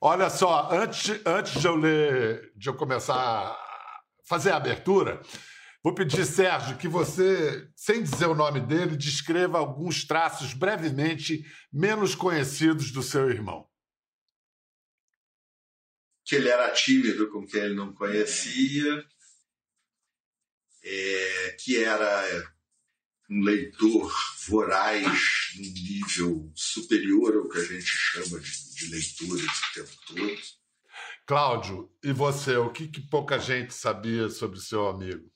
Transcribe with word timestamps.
Olha 0.00 0.30
só, 0.30 0.70
antes, 0.70 1.20
antes 1.26 1.60
de 1.60 1.66
eu 1.66 1.74
ler, 1.74 2.52
de 2.56 2.68
eu 2.68 2.74
começar 2.74 3.16
a 3.16 4.02
fazer 4.24 4.52
a 4.52 4.56
abertura, 4.56 5.20
vou 5.82 5.92
pedir, 5.92 6.24
Sérgio, 6.24 6.78
que 6.78 6.86
você, 6.86 7.68
sem 7.74 8.04
dizer 8.04 8.26
o 8.26 8.34
nome 8.34 8.60
dele, 8.60 8.96
descreva 8.96 9.58
alguns 9.58 10.04
traços 10.04 10.54
brevemente 10.54 11.44
menos 11.72 12.14
conhecidos 12.14 12.92
do 12.92 13.02
seu 13.02 13.28
irmão. 13.28 13.68
Que 16.24 16.36
ele 16.36 16.48
era 16.48 16.70
tímido 16.70 17.28
com 17.32 17.44
quem 17.44 17.62
ele 17.62 17.74
não 17.74 17.92
conhecia, 17.92 19.04
é, 20.84 21.56
que 21.58 21.82
era 21.82 22.54
um 23.30 23.42
leitor 23.42 24.12
voraz 24.46 25.52
num 25.56 25.62
nível 25.62 26.50
superior 26.54 27.36
ao 27.36 27.48
que 27.48 27.58
a 27.58 27.64
gente 27.64 27.86
chama 27.86 28.40
de, 28.40 28.74
de 28.74 28.90
leitura 28.90 29.44
o 29.44 29.74
tempo 29.74 29.90
todo. 30.06 30.38
Cláudio, 31.26 31.92
e 32.02 32.10
você, 32.10 32.56
o 32.56 32.72
que, 32.72 32.88
que 32.88 33.02
pouca 33.02 33.38
gente 33.38 33.74
sabia 33.74 34.30
sobre 34.30 34.58
seu 34.60 34.88
amigo? 34.88 35.30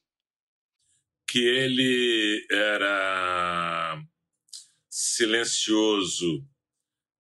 Que 1.29 1.39
ele 1.39 2.47
era 2.51 4.03
silencioso 4.89 6.47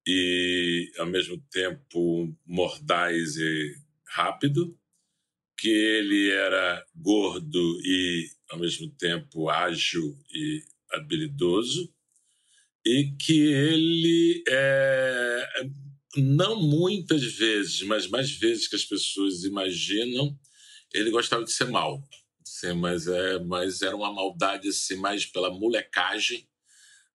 e, 0.06 0.91
ao 0.98 1.06
mesmo 1.06 1.38
tempo, 1.50 2.34
mordaz 2.46 3.36
e 3.36 3.74
rápido, 4.06 4.78
que 5.58 5.68
ele 5.68 6.30
era 6.30 6.84
gordo 6.94 7.78
e 7.84 8.27
ao 8.52 8.59
mesmo 8.59 8.88
tempo 8.91 9.48
ágil 9.48 10.15
e 10.30 10.62
habilidoso, 10.92 11.91
e 12.84 13.15
que 13.19 13.41
ele, 13.51 14.45
é, 14.47 15.48
não 16.17 16.61
muitas 16.61 17.22
vezes, 17.25 17.83
mas 17.83 18.06
mais 18.09 18.31
vezes 18.31 18.69
que 18.69 18.77
as 18.77 18.84
pessoas 18.84 19.44
imaginam, 19.44 20.39
ele 20.92 21.11
gostava 21.11 21.44
de 21.44 21.50
ser 21.50 21.70
mal. 21.70 22.03
Sim, 22.44 22.75
mas, 22.75 23.06
é, 23.06 23.39
mas 23.39 23.81
era 23.81 23.97
uma 23.97 24.12
maldade 24.12 24.69
assim, 24.69 24.97
mais 24.97 25.25
pela 25.25 25.50
molecagem 25.50 26.47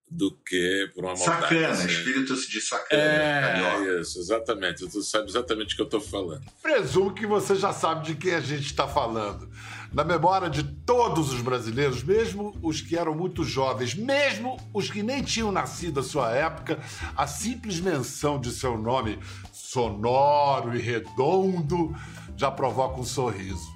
do 0.10 0.32
que 0.32 0.90
por 0.96 1.04
uma 1.04 1.14
maldade. 1.14 1.42
Sacana, 1.42 1.70
assim. 1.70 1.88
espírito 1.88 2.34
de 2.34 2.62
sacana. 2.62 3.04
É, 3.04 4.02
isso, 4.02 4.20
exatamente. 4.20 4.90
Tu 4.90 5.04
sabe 5.04 5.30
exatamente 5.30 5.74
o 5.74 5.76
que 5.76 5.82
eu 5.82 5.86
estou 5.86 6.02
falando. 6.02 6.46
Presumo 6.64 7.14
que 7.14 7.28
você 7.28 7.56
já 7.56 7.74
sabe 7.74 8.08
de 8.08 8.16
quem 8.16 8.34
a 8.34 8.42
gente 8.42 8.66
está 8.66 8.88
falando 8.88 9.52
na 9.92 10.04
memória 10.04 10.50
de 10.50 10.64
todos 10.64 11.32
os 11.32 11.42
brasileiros, 11.42 12.04
mesmo 12.04 12.56
os 12.62 12.82
que 12.82 12.98
eram 12.98 13.16
muito 13.16 13.44
jovens, 13.44 13.94
mesmo 13.94 14.58
os 14.74 14.90
que 14.90 15.02
nem 15.02 15.24
tinham 15.24 15.52
nascido 15.52 16.00
à 16.00 16.04
sua 16.04 16.32
época, 16.32 16.80
a 17.16 17.26
simples 17.26 17.80
menção 17.80 18.40
de 18.40 18.52
seu 18.52 18.78
nome 18.78 19.20
sonoro 19.52 20.76
e 20.76 20.80
redondo 20.80 21.96
já 22.36 22.52
provoca 22.52 23.00
um 23.00 23.06
sorriso. 23.06 23.76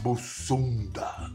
Bussunda. 0.00 1.32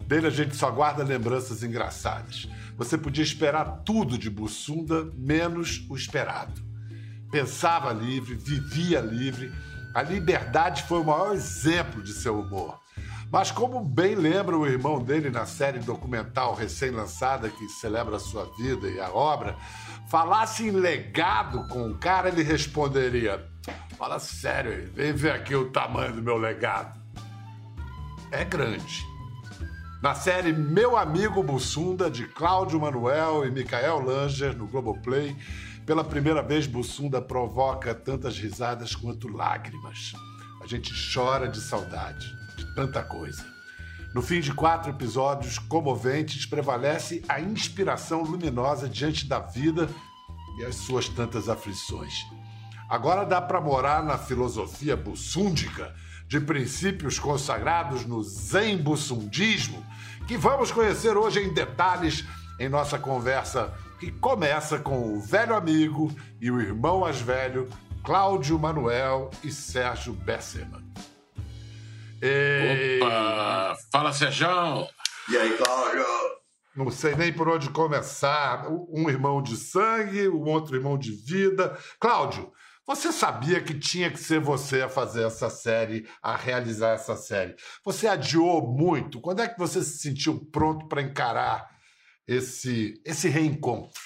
Dele 0.00 0.26
a 0.26 0.30
gente 0.30 0.54
só 0.54 0.70
guarda 0.70 1.02
lembranças 1.02 1.62
engraçadas. 1.62 2.46
Você 2.76 2.98
podia 2.98 3.24
esperar 3.24 3.82
tudo 3.84 4.18
de 4.18 4.28
Bussunda, 4.28 5.10
menos 5.16 5.86
o 5.88 5.96
esperado. 5.96 6.62
Pensava 7.30 7.92
livre, 7.92 8.34
vivia 8.34 9.00
livre. 9.00 9.50
A 9.94 10.02
liberdade 10.02 10.82
foi 10.82 11.00
o 11.00 11.04
maior 11.04 11.34
exemplo 11.34 12.02
de 12.02 12.12
seu 12.12 12.38
humor. 12.38 12.83
Mas, 13.30 13.50
como 13.50 13.84
bem 13.84 14.14
lembra 14.14 14.56
o 14.56 14.66
irmão 14.66 15.02
dele 15.02 15.30
na 15.30 15.46
série 15.46 15.78
documental 15.78 16.54
recém-lançada 16.54 17.48
que 17.48 17.68
celebra 17.68 18.16
a 18.16 18.20
sua 18.20 18.44
vida 18.56 18.88
e 18.88 19.00
a 19.00 19.10
obra, 19.10 19.56
falasse 20.08 20.68
em 20.68 20.70
legado 20.70 21.66
com 21.68 21.90
o 21.90 21.98
cara, 21.98 22.28
ele 22.28 22.42
responderia: 22.42 23.44
Fala 23.96 24.18
sério, 24.18 24.90
vem 24.92 25.12
ver 25.12 25.32
aqui 25.32 25.54
o 25.54 25.70
tamanho 25.70 26.14
do 26.14 26.22
meu 26.22 26.36
legado. 26.36 27.00
É 28.30 28.44
grande. 28.44 29.04
Na 30.02 30.14
série 30.14 30.52
Meu 30.52 30.98
Amigo 30.98 31.42
Bussunda, 31.42 32.10
de 32.10 32.26
Cláudio 32.26 32.78
Manuel 32.78 33.46
e 33.46 33.50
Micael 33.50 34.00
Langer, 34.00 34.54
no 34.54 34.66
Globoplay, 34.66 35.34
pela 35.86 36.04
primeira 36.04 36.42
vez 36.42 36.66
Bussunda 36.66 37.22
provoca 37.22 37.94
tantas 37.94 38.38
risadas 38.38 38.94
quanto 38.94 39.28
lágrimas. 39.28 40.12
A 40.62 40.66
gente 40.66 40.92
chora 41.12 41.48
de 41.48 41.60
saudade 41.60 42.43
tanta 42.74 43.02
coisa. 43.02 43.44
No 44.14 44.22
fim 44.22 44.40
de 44.40 44.52
quatro 44.52 44.90
episódios 44.90 45.58
comoventes, 45.58 46.46
prevalece 46.46 47.24
a 47.28 47.40
inspiração 47.40 48.22
luminosa 48.22 48.88
diante 48.88 49.26
da 49.26 49.40
vida 49.40 49.88
e 50.58 50.64
as 50.64 50.76
suas 50.76 51.08
tantas 51.08 51.48
aflições. 51.48 52.14
Agora 52.88 53.24
dá 53.24 53.40
para 53.40 53.60
morar 53.60 54.04
na 54.04 54.16
filosofia 54.16 54.96
bussúndica, 54.96 55.94
de 56.28 56.40
princípios 56.40 57.18
consagrados 57.18 58.06
no 58.06 58.22
Zen 58.22 58.78
Bussundismo, 58.78 59.84
que 60.26 60.36
vamos 60.36 60.70
conhecer 60.70 61.16
hoje 61.16 61.40
em 61.40 61.52
detalhes 61.52 62.24
em 62.58 62.68
nossa 62.68 62.98
conversa 62.98 63.72
que 63.98 64.10
começa 64.10 64.78
com 64.78 65.14
o 65.14 65.20
velho 65.20 65.54
amigo 65.54 66.10
e 66.40 66.50
o 66.50 66.60
irmão 66.60 67.00
mais 67.00 67.20
velho, 67.20 67.68
Cláudio 68.02 68.58
Manuel 68.58 69.30
e 69.42 69.50
Sérgio 69.50 70.12
Besserman. 70.12 70.84
Opa! 72.26 73.76
Fala, 73.92 74.10
Sérgio! 74.10 74.88
E 75.28 75.36
aí, 75.36 75.54
Cláudio? 75.58 76.04
Não 76.74 76.90
sei 76.90 77.14
nem 77.14 77.30
por 77.30 77.50
onde 77.50 77.68
começar. 77.68 78.66
Um 78.88 79.10
irmão 79.10 79.42
de 79.42 79.58
sangue, 79.58 80.28
o 80.28 80.40
outro 80.44 80.74
irmão 80.74 80.96
de 80.96 81.12
vida. 81.12 81.78
Cláudio, 82.00 82.50
você 82.86 83.12
sabia 83.12 83.62
que 83.62 83.78
tinha 83.78 84.10
que 84.10 84.18
ser 84.18 84.40
você 84.40 84.80
a 84.80 84.88
fazer 84.88 85.26
essa 85.26 85.50
série, 85.50 86.08
a 86.22 86.34
realizar 86.34 86.94
essa 86.94 87.14
série? 87.14 87.56
Você 87.84 88.06
adiou 88.06 88.66
muito. 88.66 89.20
Quando 89.20 89.42
é 89.42 89.48
que 89.48 89.58
você 89.58 89.82
se 89.82 89.98
sentiu 89.98 90.46
pronto 90.50 90.88
para 90.88 91.02
encarar 91.02 91.68
esse, 92.26 93.02
esse 93.04 93.28
reencontro? 93.28 94.00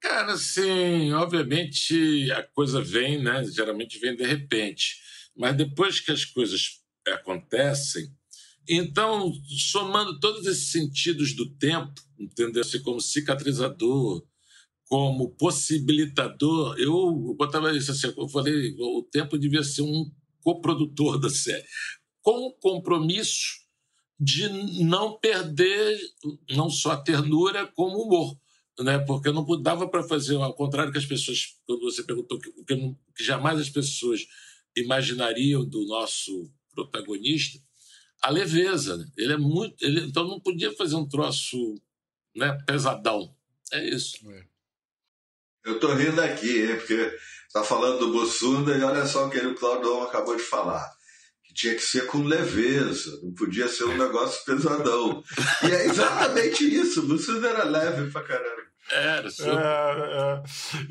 Cara, 0.00 0.32
assim, 0.32 1.12
obviamente 1.12 2.32
a 2.32 2.42
coisa 2.42 2.82
vem, 2.82 3.22
né? 3.22 3.44
Geralmente 3.44 4.00
vem 4.00 4.16
de 4.16 4.24
repente. 4.24 4.96
Mas 5.36 5.56
depois 5.56 6.00
que 6.00 6.10
as 6.10 6.24
coisas 6.24 6.81
acontecem. 7.10 8.12
Então, 8.68 9.32
somando 9.70 10.20
todos 10.20 10.46
esses 10.46 10.70
sentidos 10.70 11.34
do 11.34 11.50
tempo, 11.56 12.00
entendeu? 12.18 12.62
Assim, 12.62 12.80
como 12.80 13.00
cicatrizador, 13.00 14.24
como 14.86 15.30
possibilitador, 15.30 16.78
eu 16.78 17.34
botava 17.34 17.76
isso 17.76 17.90
assim, 17.90 18.12
eu 18.16 18.28
falei, 18.28 18.76
o 18.78 19.02
tempo 19.10 19.38
devia 19.38 19.64
ser 19.64 19.82
um 19.82 20.10
coprodutor 20.40 21.18
da 21.18 21.30
série, 21.30 21.64
com 22.20 22.46
o 22.46 22.52
compromisso 22.52 23.62
de 24.20 24.48
não 24.84 25.18
perder 25.18 25.98
não 26.50 26.70
só 26.70 26.92
a 26.92 27.02
ternura, 27.02 27.66
como 27.74 27.96
o 27.96 28.06
humor. 28.06 28.38
Né? 28.78 28.98
Porque 29.00 29.30
não 29.32 29.44
dava 29.60 29.88
para 29.88 30.02
fazer 30.02 30.36
ao 30.36 30.54
contrário 30.54 30.92
que 30.92 30.98
as 30.98 31.06
pessoas, 31.06 31.56
quando 31.66 31.80
você 31.80 32.02
perguntou, 32.04 32.38
o 32.38 32.64
que, 32.64 32.76
que 33.16 33.24
jamais 33.24 33.58
as 33.58 33.68
pessoas 33.68 34.20
imaginariam 34.76 35.68
do 35.68 35.84
nosso 35.86 36.50
protagonista, 36.74 37.58
a 38.22 38.30
leveza. 38.30 38.96
Né? 38.96 39.06
Ele 39.16 39.32
é 39.32 39.36
muito. 39.36 39.76
Ele, 39.84 40.00
então 40.06 40.26
não 40.26 40.40
podia 40.40 40.72
fazer 40.72 40.96
um 40.96 41.08
troço 41.08 41.74
né, 42.34 42.56
pesadão. 42.66 43.34
É 43.72 43.88
isso. 43.88 44.16
É. 44.30 44.44
Eu 45.64 45.78
tô 45.78 45.94
rindo 45.94 46.20
aqui, 46.20 46.62
hein, 46.62 46.76
porque 46.76 47.16
tá 47.52 47.62
falando 47.62 47.98
do 47.98 48.12
Bossunda 48.12 48.76
e 48.76 48.82
olha 48.82 49.06
só 49.06 49.26
o 49.26 49.30
que 49.30 49.38
o 49.38 49.54
Claudão 49.54 50.02
acabou 50.02 50.36
de 50.36 50.42
falar. 50.42 50.90
Que 51.44 51.54
tinha 51.54 51.74
que 51.74 51.82
ser 51.82 52.06
com 52.06 52.22
leveza, 52.22 53.20
não 53.22 53.32
podia 53.32 53.68
ser 53.68 53.84
um 53.84 53.96
negócio 53.96 54.44
pesadão. 54.44 55.22
e 55.62 55.70
é 55.70 55.86
exatamente 55.86 56.64
isso. 56.64 57.00
O 57.00 57.06
Bossunda 57.06 57.48
era 57.48 57.64
leve 57.64 58.10
pra 58.10 58.22
caramba. 58.22 58.61
Era, 58.92 59.28
é, 59.28 60.42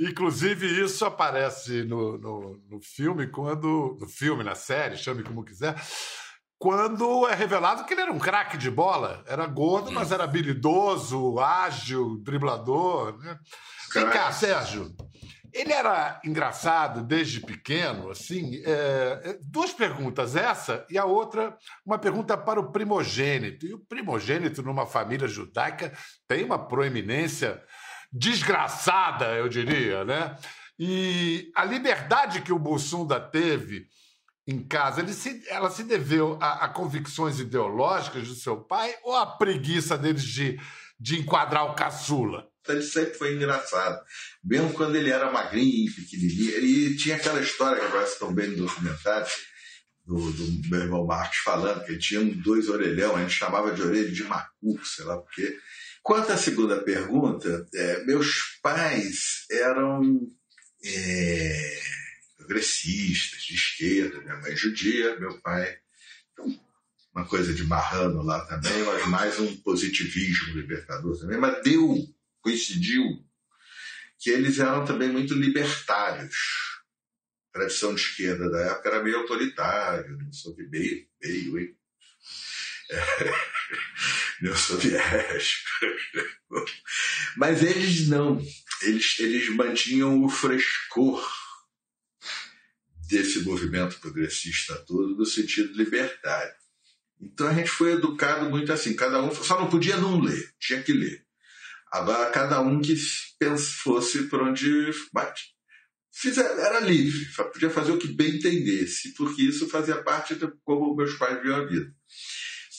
é. 0.01 0.09
Inclusive, 0.09 0.83
isso 0.83 1.05
aparece 1.05 1.83
no, 1.83 2.17
no, 2.17 2.61
no, 2.69 2.81
filme, 2.81 3.27
quando. 3.27 3.97
No 3.99 4.07
filme, 4.07 4.43
na 4.43 4.55
série, 4.55 4.97
chame 4.97 5.23
como 5.23 5.45
quiser. 5.45 5.75
Quando 6.57 7.27
é 7.27 7.33
revelado 7.33 7.85
que 7.85 7.93
ele 7.93 8.01
era 8.01 8.11
um 8.11 8.19
craque 8.19 8.57
de 8.57 8.69
bola. 8.69 9.23
Era 9.27 9.45
gordo, 9.45 9.89
hum. 9.89 9.93
mas 9.93 10.11
era 10.11 10.23
habilidoso, 10.23 11.39
ágil, 11.39 12.17
driblador. 12.23 13.17
Né? 13.19 13.37
Vem 13.93 14.09
cá, 14.09 14.31
Sérgio. 14.31 14.93
Ele 15.53 15.73
era 15.73 16.21
engraçado 16.23 17.03
desde 17.03 17.41
pequeno, 17.41 18.09
assim. 18.09 18.61
É, 18.63 19.21
é, 19.23 19.39
duas 19.41 19.73
perguntas, 19.73 20.35
essa 20.35 20.85
e 20.89 20.97
a 20.97 21.03
outra, 21.03 21.57
uma 21.85 21.99
pergunta 21.99 22.37
para 22.37 22.59
o 22.59 22.71
primogênito. 22.71 23.65
E 23.65 23.73
o 23.73 23.79
primogênito 23.79 24.63
numa 24.63 24.85
família 24.85 25.27
judaica 25.27 25.91
tem 26.27 26.45
uma 26.45 26.57
proeminência 26.67 27.61
desgraçada, 28.11 29.33
eu 29.35 29.47
diria, 29.47 30.03
né? 30.03 30.35
E 30.77 31.51
a 31.55 31.63
liberdade 31.63 32.41
que 32.41 32.51
o 32.51 32.59
Bussunda 32.59 33.19
teve 33.19 33.87
em 34.47 34.63
casa, 34.63 35.07
se, 35.13 35.43
ela 35.47 35.69
se 35.69 35.83
deveu 35.83 36.37
a, 36.41 36.65
a, 36.65 36.69
convicções 36.69 37.39
ideológicas 37.39 38.27
do 38.27 38.33
seu 38.33 38.57
pai 38.57 38.93
ou 39.03 39.15
à 39.15 39.25
preguiça 39.25 39.97
deles 39.97 40.23
de, 40.23 40.59
de 40.99 41.19
enquadrar 41.19 41.65
o 41.65 41.75
caçula? 41.75 42.47
Ele 42.67 42.81
sempre 42.81 43.13
foi 43.13 43.35
engraçado. 43.35 43.99
Mesmo 44.43 44.73
quando 44.73 44.95
ele 44.95 45.09
era 45.09 45.31
magrinho, 45.31 45.93
pequenininho. 45.93 46.59
E 46.59 46.95
tinha 46.97 47.15
aquela 47.15 47.41
história 47.41 47.79
que 47.79 47.85
aparece 47.85 48.19
tão 48.19 48.33
bem 48.33 48.49
no 48.49 48.65
documentário, 48.65 49.27
do, 50.05 50.31
do 50.31 50.69
meu 50.69 50.81
irmão 50.81 51.05
Marcos 51.05 51.37
falando, 51.37 51.83
que 51.85 51.91
ele 51.91 51.99
tinha 51.99 52.23
dois 52.35 52.67
orelhão, 52.69 53.15
a 53.15 53.21
gente 53.21 53.33
chamava 53.33 53.71
de 53.71 53.81
orelha 53.81 54.11
de 54.11 54.23
macuco, 54.23 54.85
sei 54.85 55.05
lá 55.05 55.17
porquê. 55.17 55.57
Quanto 56.03 56.31
à 56.31 56.37
segunda 56.37 56.81
pergunta, 56.81 57.67
é, 57.73 58.03
meus 58.05 58.59
pais 58.61 59.45
eram 59.51 60.19
é, 60.83 61.79
progressistas, 62.37 63.43
de 63.43 63.53
esquerda, 63.53 64.19
minha 64.19 64.37
mãe 64.37 64.55
judia, 64.55 65.19
meu 65.19 65.39
pai 65.41 65.77
então, 66.33 66.59
uma 67.13 67.25
coisa 67.25 67.53
de 67.53 67.63
marrano 67.63 68.23
lá 68.23 68.45
também, 68.45 68.83
mas 68.83 69.05
mais 69.07 69.39
um 69.39 69.55
positivismo 69.57 70.55
libertador 70.55 71.19
também, 71.19 71.37
mas 71.37 71.61
deu, 71.61 71.95
coincidiu, 72.41 73.03
que 74.17 74.29
eles 74.29 74.59
eram 74.59 74.85
também 74.85 75.09
muito 75.09 75.33
libertários. 75.33 76.35
A 77.49 77.59
tradição 77.59 77.93
de 77.93 78.01
esquerda 78.01 78.49
da 78.49 78.61
época 78.61 78.89
era 78.89 79.03
meio 79.03 79.17
autoritário, 79.17 80.17
não 80.17 80.31
soube 80.31 80.67
meio, 80.69 81.05
meio, 81.21 81.59
hein? 81.59 81.75
É, 84.43 84.55
soviético. 84.55 85.69
Mas 87.37 87.61
eles 87.61 88.07
não. 88.07 88.41
Eles, 88.81 89.19
eles 89.19 89.49
mantinham 89.49 90.23
o 90.23 90.29
frescor 90.29 91.23
desse 93.07 93.41
movimento 93.43 93.99
progressista 93.99 94.75
todo 94.87 95.15
no 95.15 95.25
sentido 95.25 95.77
libertário. 95.77 96.53
Então 97.21 97.47
a 97.47 97.53
gente 97.53 97.69
foi 97.69 97.91
educado 97.91 98.49
muito 98.49 98.73
assim, 98.73 98.95
cada 98.95 99.21
um 99.21 99.33
só 99.35 99.59
não 99.59 99.69
podia 99.69 99.97
não 99.97 100.19
ler, 100.19 100.51
tinha 100.59 100.81
que 100.81 100.91
ler. 100.91 101.23
Agora 101.91 102.31
cada 102.31 102.61
um 102.61 102.81
que 102.81 102.95
fosse 102.95 104.23
por 104.23 104.41
onde 104.41 104.91
fizer, 106.11 106.45
era 106.57 106.79
livre, 106.79 107.25
podia 107.53 107.69
fazer 107.69 107.91
o 107.91 107.97
que 107.97 108.07
bem 108.07 108.37
entendesse, 108.37 109.13
porque 109.13 109.43
isso 109.43 109.69
fazia 109.69 110.01
parte 110.01 110.35
de 110.35 110.51
como 110.63 110.95
meus 110.95 111.13
pais 111.15 111.41
viam 111.43 111.57
a 111.57 111.65
vida. 111.65 111.93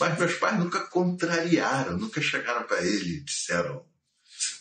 Mas 0.01 0.19
meus 0.19 0.35
pais 0.35 0.59
nunca 0.59 0.81
contrariaram, 0.87 1.97
nunca 1.97 2.21
chegaram 2.21 2.65
para 2.65 2.83
ele 2.83 3.17
e 3.17 3.25
disseram 3.25 3.85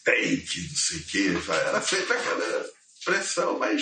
tem 0.04 0.38
que 0.42 0.68
não 0.68 0.76
sei 0.76 0.98
o 0.98 1.06
quê. 1.06 1.52
Era 1.52 1.82
sempre 1.82 2.14
aquela 2.14 2.66
pressão, 3.06 3.60
mas 3.60 3.82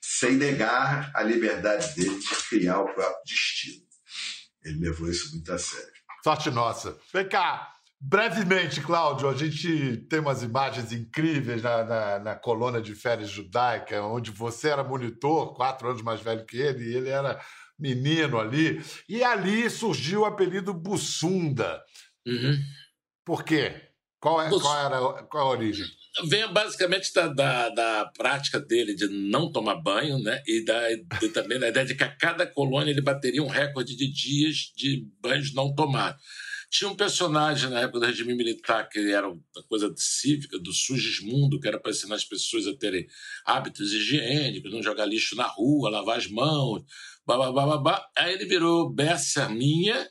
sem 0.00 0.32
negar 0.32 1.10
a 1.14 1.22
liberdade 1.22 1.94
dele 1.94 2.18
de 2.18 2.48
criar 2.48 2.80
o 2.80 2.94
próprio 2.94 3.24
destino. 3.24 3.82
Ele 4.62 4.80
levou 4.80 5.08
isso 5.08 5.30
muito 5.32 5.52
a 5.52 5.58
sério. 5.58 5.90
Sorte 6.22 6.50
nossa. 6.50 6.98
Vem 7.12 7.26
cá, 7.26 7.74
brevemente, 7.98 8.82
Cláudio, 8.82 9.28
a 9.28 9.34
gente 9.34 9.96
tem 10.08 10.20
umas 10.20 10.42
imagens 10.42 10.92
incríveis 10.92 11.62
na, 11.62 11.84
na, 11.84 12.18
na, 12.18 12.34
colônia 12.34 12.82
de 12.82 12.94
férias 12.94 13.30
judaica, 13.30 14.02
onde 14.02 14.30
você 14.30 14.68
era 14.68 14.84
monitor, 14.84 15.54
quatro 15.54 15.88
anos 15.88 16.02
mais 16.02 16.20
velho 16.20 16.44
que 16.44 16.58
ele, 16.58 16.84
e 16.84 16.96
ele 16.96 17.08
era 17.08 17.40
menino 17.80 18.38
ali. 18.38 18.80
E 19.08 19.22
ali 19.24 19.68
surgiu 19.70 20.20
o 20.20 20.24
apelido 20.24 20.74
Bussunda. 20.74 21.82
Uhum. 22.26 22.58
Por 23.24 23.44
quê? 23.44 23.90
Qual, 24.20 24.40
é, 24.42 24.50
qual, 24.50 24.86
era, 24.86 25.22
qual 25.24 25.48
a 25.48 25.50
origem? 25.50 25.86
Vem 26.28 26.52
basicamente 26.52 27.12
da, 27.14 27.28
da, 27.28 27.68
da, 27.70 28.12
prática 28.16 28.60
dele 28.60 28.94
de 28.94 29.08
não 29.08 29.50
tomar 29.50 29.76
banho, 29.76 30.18
né? 30.18 30.42
E, 30.46 30.62
da, 30.62 30.92
e 30.92 31.28
também 31.32 31.58
da 31.58 31.68
ideia 31.68 31.86
de 31.86 31.94
que 31.94 32.04
a 32.04 32.14
cada 32.14 32.46
colônia 32.46 32.90
ele 32.90 33.00
bateria 33.00 33.42
um 33.42 33.48
recorde 33.48 33.96
de 33.96 34.12
dias 34.12 34.72
de 34.76 35.06
banhos 35.22 35.54
não 35.54 35.74
tomados. 35.74 36.20
Tinha 36.70 36.88
um 36.88 36.94
personagem 36.94 37.68
na 37.68 37.80
época 37.80 37.98
do 37.98 38.06
regime 38.06 38.32
militar 38.32 38.88
que 38.88 39.00
era 39.10 39.28
uma 39.28 39.42
coisa 39.68 39.92
cívica, 39.96 40.56
do 40.56 40.72
Sugismundo, 40.72 41.58
que 41.58 41.66
era 41.66 41.80
para 41.80 41.90
ensinar 41.90 42.14
as 42.14 42.24
pessoas 42.24 42.64
a 42.68 42.76
terem 42.76 43.08
hábitos 43.44 43.92
higiênicos, 43.92 44.72
não 44.72 44.80
jogar 44.80 45.04
lixo 45.04 45.34
na 45.34 45.48
rua, 45.48 45.90
lavar 45.90 46.18
as 46.18 46.28
mãos, 46.28 46.84
babá. 47.26 48.08
Aí 48.16 48.34
ele 48.34 48.44
virou 48.44 48.88
Besserminha, 48.88 50.08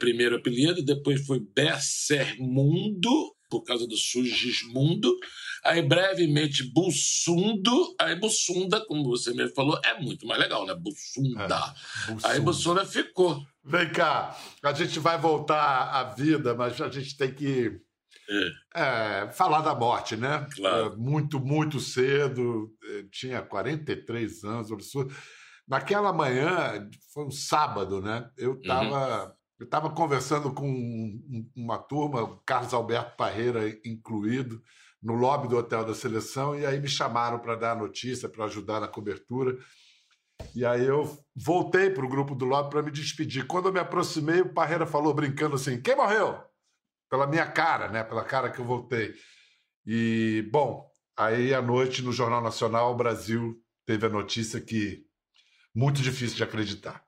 primeiro 0.00 0.36
apelido, 0.36 0.84
depois 0.84 1.24
foi 1.24 1.38
Bessermundo, 1.38 3.34
por 3.52 3.64
causa 3.64 3.86
do 3.86 3.96
Sugismundo. 3.98 5.14
Aí, 5.62 5.82
brevemente, 5.82 6.64
Bussundo. 6.72 7.94
Aí, 8.00 8.18
Bussunda, 8.18 8.82
como 8.86 9.04
você 9.04 9.34
mesmo 9.34 9.54
falou, 9.54 9.78
é 9.84 10.00
muito 10.00 10.26
mais 10.26 10.40
legal, 10.40 10.64
né? 10.64 10.74
Bussunda. 10.74 11.42
É, 11.44 12.12
Bussunda. 12.12 12.28
Aí, 12.28 12.40
Bussunda 12.40 12.86
ficou. 12.86 13.46
Vem 13.62 13.92
cá, 13.92 14.36
a 14.64 14.72
gente 14.72 14.98
vai 14.98 15.18
voltar 15.18 15.90
à 15.92 16.02
vida, 16.14 16.54
mas 16.54 16.80
a 16.80 16.88
gente 16.88 17.16
tem 17.16 17.32
que 17.32 17.78
é. 18.74 19.26
É, 19.26 19.30
falar 19.32 19.60
da 19.60 19.74
morte, 19.74 20.16
né? 20.16 20.46
Claro. 20.56 20.94
É, 20.94 20.96
muito, 20.96 21.38
muito 21.38 21.78
cedo, 21.78 22.72
é, 22.82 23.04
tinha 23.12 23.42
43 23.42 24.44
anos, 24.44 24.72
absurdo. 24.72 25.14
Naquela 25.68 26.12
manhã, 26.12 26.88
foi 27.12 27.26
um 27.26 27.30
sábado, 27.30 28.00
né? 28.00 28.28
Eu 28.36 28.54
estava 28.54 29.26
uhum. 29.26 29.32
Eu 29.62 29.66
estava 29.66 29.88
conversando 29.90 30.52
com 30.52 31.22
uma 31.54 31.78
turma, 31.78 32.36
Carlos 32.44 32.74
Alberto 32.74 33.16
Parreira 33.16 33.68
incluído, 33.84 34.60
no 35.00 35.14
lobby 35.14 35.46
do 35.46 35.56
Hotel 35.56 35.84
da 35.84 35.94
Seleção, 35.94 36.58
e 36.58 36.66
aí 36.66 36.80
me 36.80 36.88
chamaram 36.88 37.38
para 37.38 37.54
dar 37.54 37.70
a 37.70 37.76
notícia, 37.76 38.28
para 38.28 38.46
ajudar 38.46 38.80
na 38.80 38.88
cobertura. 38.88 39.56
E 40.52 40.66
aí 40.66 40.84
eu 40.84 41.16
voltei 41.36 41.90
para 41.90 42.04
o 42.04 42.08
grupo 42.08 42.34
do 42.34 42.44
lobby 42.44 42.70
para 42.70 42.82
me 42.82 42.90
despedir. 42.90 43.46
Quando 43.46 43.68
eu 43.68 43.72
me 43.72 43.78
aproximei, 43.78 44.40
o 44.40 44.52
Parreira 44.52 44.84
falou 44.84 45.14
brincando 45.14 45.54
assim: 45.54 45.80
quem 45.80 45.94
morreu? 45.94 46.42
Pela 47.08 47.28
minha 47.28 47.46
cara, 47.46 47.88
né? 47.88 48.02
Pela 48.02 48.24
cara 48.24 48.50
que 48.50 48.58
eu 48.58 48.64
voltei. 48.64 49.14
E, 49.86 50.44
bom, 50.50 50.90
aí 51.16 51.54
à 51.54 51.62
noite 51.62 52.02
no 52.02 52.10
Jornal 52.10 52.42
Nacional, 52.42 52.90
o 52.90 52.96
Brasil 52.96 53.62
teve 53.86 54.06
a 54.06 54.10
notícia 54.10 54.60
que 54.60 55.06
muito 55.72 56.02
difícil 56.02 56.36
de 56.36 56.42
acreditar. 56.42 57.06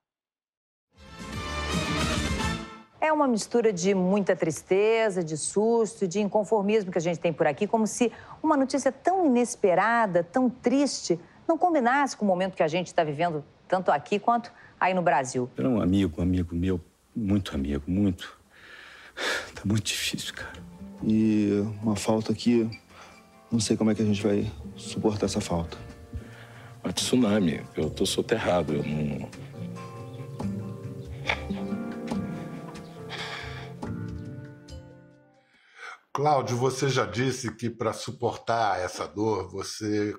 É 3.05 3.13
uma 3.13 3.29
mistura 3.29 3.71
de 3.71 3.95
muita 3.95 4.35
tristeza, 4.35 5.23
de 5.23 5.37
susto, 5.37 6.09
de 6.09 6.23
inconformismo 6.23 6.91
que 6.91 6.97
a 6.97 7.01
gente 7.03 7.21
tem 7.21 7.35
por 7.35 7.47
aqui, 7.47 7.67
como 7.67 7.87
se 7.87 8.11
uma 8.43 8.57
notícia 8.57 8.91
tão 8.91 9.27
inesperada, 9.27 10.25
tão 10.25 10.49
triste, 10.49 11.21
não 11.47 11.59
combinasse 11.59 12.17
com 12.17 12.25
o 12.25 12.29
momento 12.29 12.57
que 12.57 12.63
a 12.63 12.67
gente 12.67 12.87
está 12.87 13.05
vivendo, 13.05 13.45
tanto 13.69 13.91
aqui 13.91 14.19
quanto 14.19 14.51
aí 14.81 14.95
no 14.95 15.03
Brasil. 15.03 15.51
Era 15.55 15.69
um 15.69 15.83
amigo, 15.83 16.19
um 16.19 16.23
amigo 16.23 16.55
meu, 16.55 16.81
muito 17.15 17.55
amigo, 17.55 17.85
muito. 17.87 18.41
Tá 19.55 19.61
muito 19.67 19.85
difícil, 19.85 20.33
cara. 20.33 20.59
E 21.03 21.63
uma 21.83 21.97
falta 21.97 22.33
aqui, 22.33 22.71
não 23.53 23.61
sei 23.61 23.77
como 23.77 23.91
é 23.91 23.95
que 23.95 24.01
a 24.01 24.07
gente 24.07 24.23
vai 24.23 24.51
suportar 24.77 25.27
essa 25.27 25.43
falta. 25.43 25.77
A 26.83 26.91
tsunami, 26.91 27.61
eu 27.77 27.91
tô 27.91 28.07
soterrado, 28.07 28.73
eu 28.73 28.83
não 28.83 29.29
Cláudio, 36.15 36.57
você 36.57 36.89
já 36.89 37.05
disse 37.05 37.53
que 37.57 37.69
para 37.69 37.93
suportar 37.93 38.79
essa 38.79 39.05
dor, 39.05 39.51
você, 39.51 40.17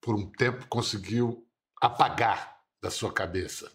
por 0.00 0.14
um 0.14 0.30
tempo, 0.30 0.64
conseguiu 0.68 1.44
apagar 1.82 2.56
da 2.80 2.88
sua 2.88 3.12
cabeça. 3.12 3.72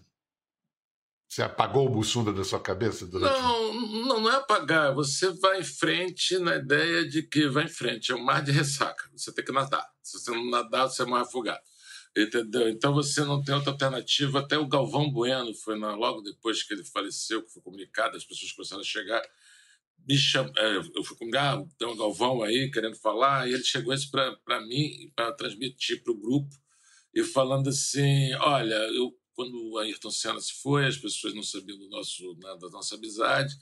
Você 1.27 1.43
apagou 1.43 1.85
o 1.85 1.89
Bussunda 1.89 2.31
da 2.31 2.45
sua 2.45 2.61
cabeça 2.61 3.05
durante. 3.05 3.41
Não, 3.41 3.73
não, 3.73 4.21
não 4.21 4.31
é 4.31 4.37
apagar. 4.37 4.95
Você 4.95 5.31
vai 5.31 5.59
em 5.59 5.63
frente 5.65 6.39
na 6.39 6.55
ideia 6.55 7.05
de 7.05 7.23
que 7.23 7.49
vai 7.49 7.65
em 7.65 7.69
frente. 7.69 8.13
É 8.13 8.15
um 8.15 8.23
mar 8.23 8.41
de 8.41 8.51
ressaca. 8.51 9.09
Você 9.11 9.29
tem 9.33 9.43
que 9.43 9.51
nadar. 9.51 9.85
Se 10.01 10.17
você 10.17 10.31
não 10.31 10.49
nadar, 10.49 10.87
você 10.87 11.03
morre 11.03 11.23
afogado. 11.23 11.61
Entendeu? 12.15 12.69
Então 12.69 12.93
você 12.93 13.19
não 13.25 13.43
tem 13.43 13.53
outra 13.53 13.71
alternativa. 13.71 14.39
Até 14.39 14.57
o 14.57 14.65
Galvão 14.65 15.11
Bueno 15.11 15.53
foi 15.53 15.77
na, 15.77 15.93
logo 15.93 16.21
depois 16.21 16.63
que 16.63 16.73
ele 16.73 16.85
faleceu, 16.85 17.43
que 17.43 17.51
foi 17.51 17.61
comunicado, 17.61 18.15
as 18.15 18.23
pessoas 18.23 18.53
começaram 18.53 18.81
a 18.81 18.85
chegar 18.85 19.21
me 20.07 20.17
cham... 20.17 20.51
É, 20.57 20.77
eu 20.77 21.03
fui 21.03 21.17
com 21.17 21.29
tem 21.77 21.87
um 21.87 21.97
Galvão 21.97 22.41
aí 22.41 22.69
querendo 22.71 22.95
falar, 22.95 23.47
e 23.47 23.53
ele 23.53 23.63
chegou 23.63 23.93
isso 23.93 24.09
para 24.11 24.61
mim, 24.65 25.11
para 25.15 25.31
transmitir 25.33 26.03
para 26.03 26.11
o 26.11 26.19
grupo, 26.19 26.55
e 27.13 27.23
falando 27.23 27.69
assim: 27.69 28.33
olha, 28.35 28.75
eu, 28.95 29.11
quando 29.33 29.71
o 29.71 29.77
Ayrton 29.77 30.11
Senna 30.11 30.39
se 30.39 30.53
foi, 30.61 30.85
as 30.85 30.97
pessoas 30.97 31.33
não 31.33 31.43
sabiam 31.43 31.77
do 31.77 31.89
nosso, 31.89 32.35
né, 32.39 32.57
da 32.59 32.69
nossa 32.69 32.95
amizade, 32.95 33.53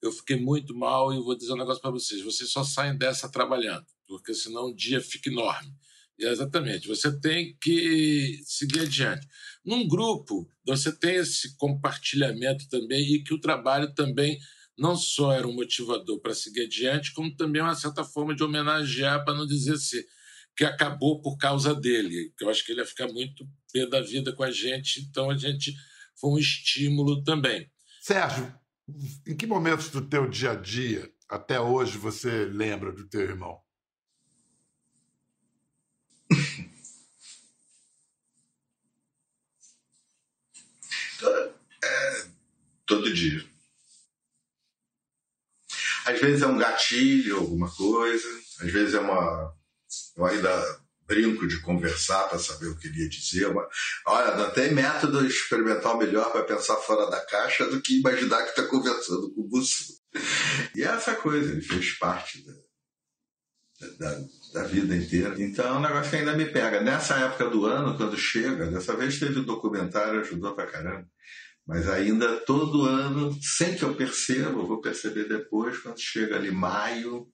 eu 0.00 0.10
fiquei 0.12 0.36
muito 0.36 0.74
mal 0.74 1.12
e 1.12 1.22
vou 1.22 1.36
dizer 1.36 1.52
um 1.52 1.58
negócio 1.58 1.80
para 1.80 1.90
vocês: 1.90 2.22
vocês 2.22 2.50
só 2.50 2.64
saem 2.64 2.96
dessa 2.96 3.30
trabalhando, 3.30 3.86
porque 4.06 4.34
senão 4.34 4.66
o 4.66 4.74
dia 4.74 5.00
fica 5.00 5.30
enorme. 5.30 5.72
E 6.18 6.26
é 6.26 6.30
exatamente, 6.30 6.86
você 6.86 7.18
tem 7.20 7.56
que 7.60 8.40
seguir 8.44 8.80
adiante. 8.80 9.26
Num 9.64 9.88
grupo, 9.88 10.48
você 10.64 10.94
tem 10.94 11.16
esse 11.16 11.56
compartilhamento 11.56 12.68
também 12.68 13.14
e 13.14 13.24
que 13.24 13.32
o 13.32 13.40
trabalho 13.40 13.92
também 13.94 14.38
não 14.76 14.96
só 14.96 15.32
era 15.32 15.46
um 15.46 15.54
motivador 15.54 16.20
para 16.20 16.34
seguir 16.34 16.62
adiante, 16.62 17.12
como 17.12 17.34
também 17.34 17.62
uma 17.62 17.74
certa 17.74 18.04
forma 18.04 18.34
de 18.34 18.42
homenagear, 18.42 19.24
para 19.24 19.34
não 19.34 19.46
dizer 19.46 19.74
assim, 19.74 20.02
que 20.56 20.64
acabou 20.64 21.20
por 21.20 21.36
causa 21.36 21.74
dele. 21.74 22.32
Eu 22.40 22.48
acho 22.50 22.64
que 22.64 22.72
ele 22.72 22.80
ia 22.80 22.86
ficar 22.86 23.08
muito 23.08 23.46
pé 23.72 23.86
da 23.86 24.00
vida 24.00 24.32
com 24.34 24.42
a 24.42 24.50
gente, 24.50 25.00
então 25.00 25.30
a 25.30 25.36
gente 25.36 25.74
foi 26.18 26.30
um 26.30 26.38
estímulo 26.38 27.22
também. 27.22 27.70
Sérgio, 28.00 28.52
em 29.26 29.36
que 29.36 29.46
momentos 29.46 29.88
do 29.90 30.00
teu 30.06 30.28
dia 30.28 30.52
a 30.52 30.56
dia 30.56 31.10
até 31.28 31.60
hoje 31.60 31.96
você 31.96 32.44
lembra 32.44 32.92
do 32.92 33.08
teu 33.08 33.20
irmão? 33.22 33.58
é, 41.82 42.26
todo 42.86 43.12
dia. 43.12 43.51
Às 46.04 46.20
vezes 46.20 46.42
é 46.42 46.46
um 46.46 46.58
gatilho, 46.58 47.38
alguma 47.38 47.70
coisa, 47.70 48.28
às 48.60 48.70
vezes 48.70 48.94
é 48.94 49.00
uma. 49.00 49.52
Eu 50.16 50.24
ainda 50.26 50.82
brinco 51.06 51.46
de 51.46 51.60
conversar 51.60 52.28
para 52.28 52.38
saber 52.38 52.68
o 52.68 52.76
que 52.76 52.88
ele 52.88 53.02
ia 53.02 53.08
dizer. 53.08 53.46
Uma... 53.48 53.68
Olha, 54.06 54.36
não 54.36 54.50
tem 54.50 54.72
método 54.72 55.24
experimental 55.26 55.98
melhor 55.98 56.30
para 56.32 56.44
pensar 56.44 56.76
fora 56.76 57.10
da 57.10 57.20
caixa 57.26 57.66
do 57.66 57.80
que 57.80 57.98
imaginar 57.98 58.42
que 58.44 58.50
está 58.50 58.62
conversando 58.64 59.32
com 59.34 59.42
o 59.42 59.48
Bussu. 59.48 59.92
E 60.74 60.82
é 60.82 60.86
essa 60.86 61.14
coisa, 61.14 61.52
ele 61.52 61.60
fez 61.60 61.92
parte 61.98 62.44
da, 62.44 63.88
da, 63.98 64.20
da, 64.54 64.64
vida 64.64 64.96
inteira. 64.96 65.34
Então 65.38 65.66
é 65.66 65.72
um 65.72 65.80
negócio 65.80 66.10
que 66.10 66.16
ainda 66.16 66.36
me 66.36 66.46
pega. 66.46 66.80
Nessa 66.80 67.16
época 67.16 67.48
do 67.48 67.66
ano, 67.66 67.96
quando 67.96 68.16
chega, 68.16 68.70
dessa 68.70 68.96
vez 68.96 69.18
teve 69.18 69.38
o 69.38 69.42
um 69.42 69.46
documentário, 69.46 70.20
ajudou 70.20 70.54
pra 70.54 70.66
caramba. 70.66 71.06
Mas 71.66 71.88
ainda 71.88 72.40
todo 72.40 72.84
ano, 72.84 73.32
sem 73.40 73.76
que 73.76 73.84
eu 73.84 73.94
perceba, 73.94 74.60
eu 74.60 74.66
vou 74.66 74.80
perceber 74.80 75.28
depois, 75.28 75.78
quando 75.78 76.00
chega 76.00 76.36
ali 76.36 76.50
maio, 76.50 77.28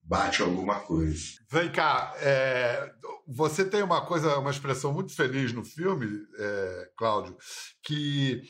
bate 0.00 0.40
alguma 0.40 0.80
coisa. 0.80 1.24
Vem 1.50 1.70
cá, 1.70 2.14
é, 2.18 2.92
você 3.26 3.64
tem 3.64 3.82
uma 3.82 4.06
coisa, 4.06 4.38
uma 4.38 4.50
expressão 4.50 4.92
muito 4.92 5.14
feliz 5.14 5.52
no 5.52 5.64
filme, 5.64 6.06
é, 6.38 6.90
Cláudio, 6.96 7.36
que 7.82 8.42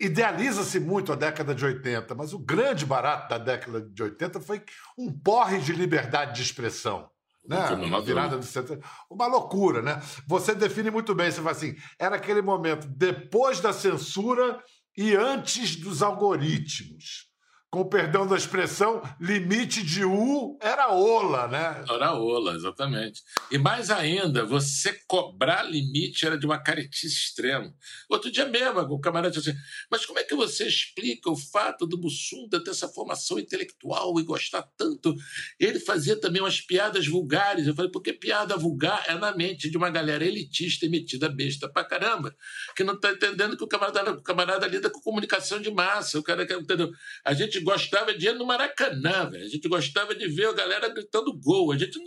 idealiza-se 0.00 0.80
muito 0.80 1.12
a 1.12 1.16
década 1.16 1.54
de 1.54 1.64
80, 1.64 2.14
mas 2.14 2.32
o 2.32 2.38
grande 2.38 2.86
barato 2.86 3.28
da 3.28 3.38
década 3.38 3.82
de 3.82 4.02
80 4.02 4.40
foi 4.40 4.64
um 4.98 5.12
porre 5.12 5.58
de 5.58 5.72
liberdade 5.72 6.34
de 6.34 6.42
expressão. 6.42 7.11
Né? 7.44 7.58
Uma 7.70 8.00
virada 8.00 8.38
do 8.38 8.44
centro. 8.44 8.80
Uma 9.10 9.26
loucura, 9.26 9.82
né? 9.82 10.00
Você 10.26 10.54
define 10.54 10.90
muito 10.90 11.14
bem, 11.14 11.30
você 11.30 11.38
fala 11.38 11.50
assim, 11.50 11.74
era 11.98 12.16
aquele 12.16 12.40
momento 12.40 12.86
depois 12.86 13.60
da 13.60 13.72
censura 13.72 14.62
e 14.96 15.14
antes 15.16 15.76
dos 15.76 16.02
algoritmos 16.02 17.31
com 17.72 17.88
perdão 17.88 18.26
da 18.26 18.36
expressão, 18.36 19.02
limite 19.18 19.82
de 19.82 20.04
U 20.04 20.58
era 20.60 20.92
ola, 20.92 21.48
né? 21.48 21.82
Era 21.88 22.12
ola, 22.12 22.54
exatamente. 22.54 23.22
E 23.50 23.56
mais 23.56 23.90
ainda, 23.90 24.44
você 24.44 24.92
cobrar 25.06 25.62
limite 25.62 26.26
era 26.26 26.36
de 26.36 26.44
uma 26.44 26.62
caretice 26.62 27.06
extrema. 27.06 27.74
Outro 28.10 28.30
dia 28.30 28.44
mesmo, 28.44 28.78
o 28.80 29.00
camarada 29.00 29.34
disse 29.34 29.48
assim, 29.48 29.58
mas 29.90 30.04
como 30.04 30.18
é 30.18 30.22
que 30.22 30.34
você 30.34 30.68
explica 30.68 31.30
o 31.30 31.36
fato 31.36 31.86
do 31.86 31.96
Bussunda 31.96 32.62
ter 32.62 32.72
essa 32.72 32.88
formação 32.88 33.38
intelectual 33.38 34.20
e 34.20 34.22
gostar 34.22 34.68
tanto? 34.76 35.14
Ele 35.58 35.80
fazia 35.80 36.20
também 36.20 36.42
umas 36.42 36.60
piadas 36.60 37.06
vulgares. 37.06 37.66
Eu 37.66 37.74
falei, 37.74 37.90
porque 37.90 38.12
piada 38.12 38.54
vulgar 38.54 39.02
é 39.08 39.14
na 39.14 39.34
mente 39.34 39.70
de 39.70 39.78
uma 39.78 39.88
galera 39.88 40.22
elitista 40.22 40.84
e 40.84 40.90
metida 40.90 41.26
besta 41.26 41.70
pra 41.72 41.82
caramba, 41.82 42.36
que 42.76 42.84
não 42.84 42.92
está 42.92 43.12
entendendo 43.12 43.56
que 43.56 43.64
o 43.64 43.66
camarada, 43.66 44.12
o 44.12 44.22
camarada 44.22 44.66
lida 44.66 44.90
com 44.90 45.00
comunicação 45.00 45.58
de 45.58 45.70
massa. 45.70 46.18
O 46.18 46.22
cara, 46.22 46.42
entendeu? 46.42 46.90
A 47.24 47.32
gente 47.32 47.61
gostava 47.62 48.14
de 48.14 48.26
ir 48.26 48.34
no 48.34 48.46
Maracanã, 48.46 49.30
véio. 49.30 49.44
a 49.44 49.48
gente 49.48 49.68
gostava 49.68 50.14
de 50.14 50.28
ver 50.28 50.48
a 50.48 50.52
galera 50.52 50.88
gritando 50.88 51.38
gol. 51.38 51.72
A 51.72 51.78
gente, 51.78 51.98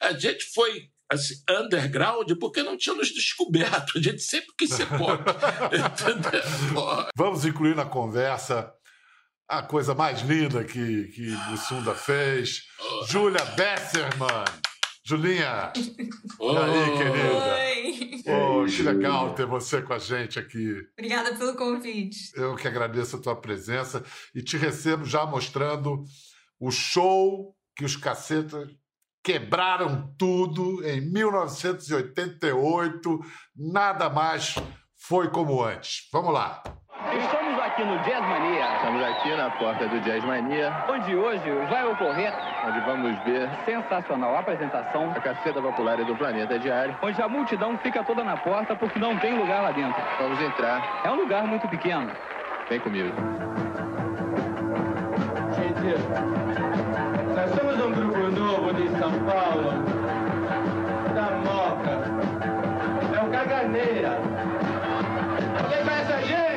a 0.00 0.12
gente 0.12 0.44
foi 0.54 0.90
assim, 1.10 1.34
underground 1.48 2.30
porque 2.40 2.62
não 2.62 2.76
tinha 2.76 2.94
nos 2.94 3.08
descoberto. 3.12 3.98
A 3.98 4.00
gente 4.00 4.22
sempre 4.22 4.52
quis 4.58 4.70
ser 4.70 4.86
pop. 4.86 5.22
Vamos 7.16 7.44
incluir 7.44 7.76
na 7.76 7.84
conversa 7.84 8.72
a 9.48 9.62
coisa 9.62 9.94
mais 9.94 10.22
linda 10.22 10.64
que, 10.64 11.04
que 11.08 11.28
o 11.52 11.56
Sunda 11.56 11.94
fez. 11.94 12.62
Oh. 12.78 13.06
Júlia 13.06 13.44
Besserman. 13.44 14.65
Julinha! 15.08 15.72
Oh. 16.40 16.52
E 16.52 16.58
aí, 16.58 16.98
querida? 16.98 17.54
Oi! 17.54 18.22
Oh, 18.26 18.66
que 18.66 18.82
legal 18.82 19.34
ter 19.34 19.46
você 19.46 19.80
com 19.80 19.92
a 19.92 20.00
gente 20.00 20.36
aqui. 20.36 20.84
Obrigada 20.98 21.32
pelo 21.36 21.54
convite. 21.54 22.32
Eu 22.34 22.56
que 22.56 22.66
agradeço 22.66 23.14
a 23.14 23.20
tua 23.20 23.36
presença 23.36 24.02
e 24.34 24.42
te 24.42 24.56
recebo 24.56 25.04
já 25.04 25.24
mostrando 25.24 26.02
o 26.58 26.72
show 26.72 27.54
que 27.76 27.84
os 27.84 27.94
cacetas 27.94 28.68
quebraram 29.22 30.12
tudo 30.18 30.84
em 30.84 31.00
1988. 31.00 33.20
Nada 33.54 34.10
mais 34.10 34.56
foi 34.96 35.30
como 35.30 35.62
antes. 35.62 36.08
Vamos 36.12 36.34
lá. 36.34 36.64
Estamos 37.12 37.58
aqui 37.60 37.84
no 37.84 37.98
Jazz 37.98 38.20
Mania. 38.20 38.66
Estamos 38.76 39.02
aqui 39.04 39.36
na 39.36 39.50
porta 39.50 39.86
do 39.86 40.00
Jazz 40.00 40.24
Mania. 40.24 40.72
Onde 40.88 41.14
hoje 41.14 41.50
vai 41.70 41.86
ocorrer. 41.86 42.32
Onde 42.66 42.80
vamos 42.80 43.18
ver. 43.24 43.48
Sensacional 43.64 44.36
apresentação. 44.36 45.12
A 45.14 45.20
Caceta 45.20 45.60
Popular 45.60 45.96
do 45.98 46.16
Planeta 46.16 46.58
Diário. 46.58 46.96
Onde 47.02 47.20
a 47.22 47.28
multidão 47.28 47.78
fica 47.78 48.02
toda 48.02 48.24
na 48.24 48.36
porta 48.36 48.74
porque 48.74 48.98
não 48.98 49.16
tem 49.18 49.38
lugar 49.38 49.62
lá 49.62 49.70
dentro. 49.70 50.02
Vamos 50.18 50.40
entrar. 50.40 50.82
É 51.04 51.10
um 51.10 51.16
lugar 51.16 51.44
muito 51.44 51.68
pequeno. 51.68 52.10
Vem 52.68 52.80
comigo. 52.80 53.12
Gente, 55.54 55.94
nós 57.34 57.50
somos 57.50 57.86
um 57.86 57.92
grupo 57.92 58.18
novo 58.40 58.74
de 58.74 58.88
São 58.98 59.12
Paulo. 59.20 59.72
Da 61.14 61.30
Moca. 61.44 63.16
É 63.16 63.22
o 63.22 63.30
Caganeira. 63.30 64.18
Alguém 65.62 65.84
conhece 65.84 66.12
a 66.12 66.20
gente? 66.22 66.55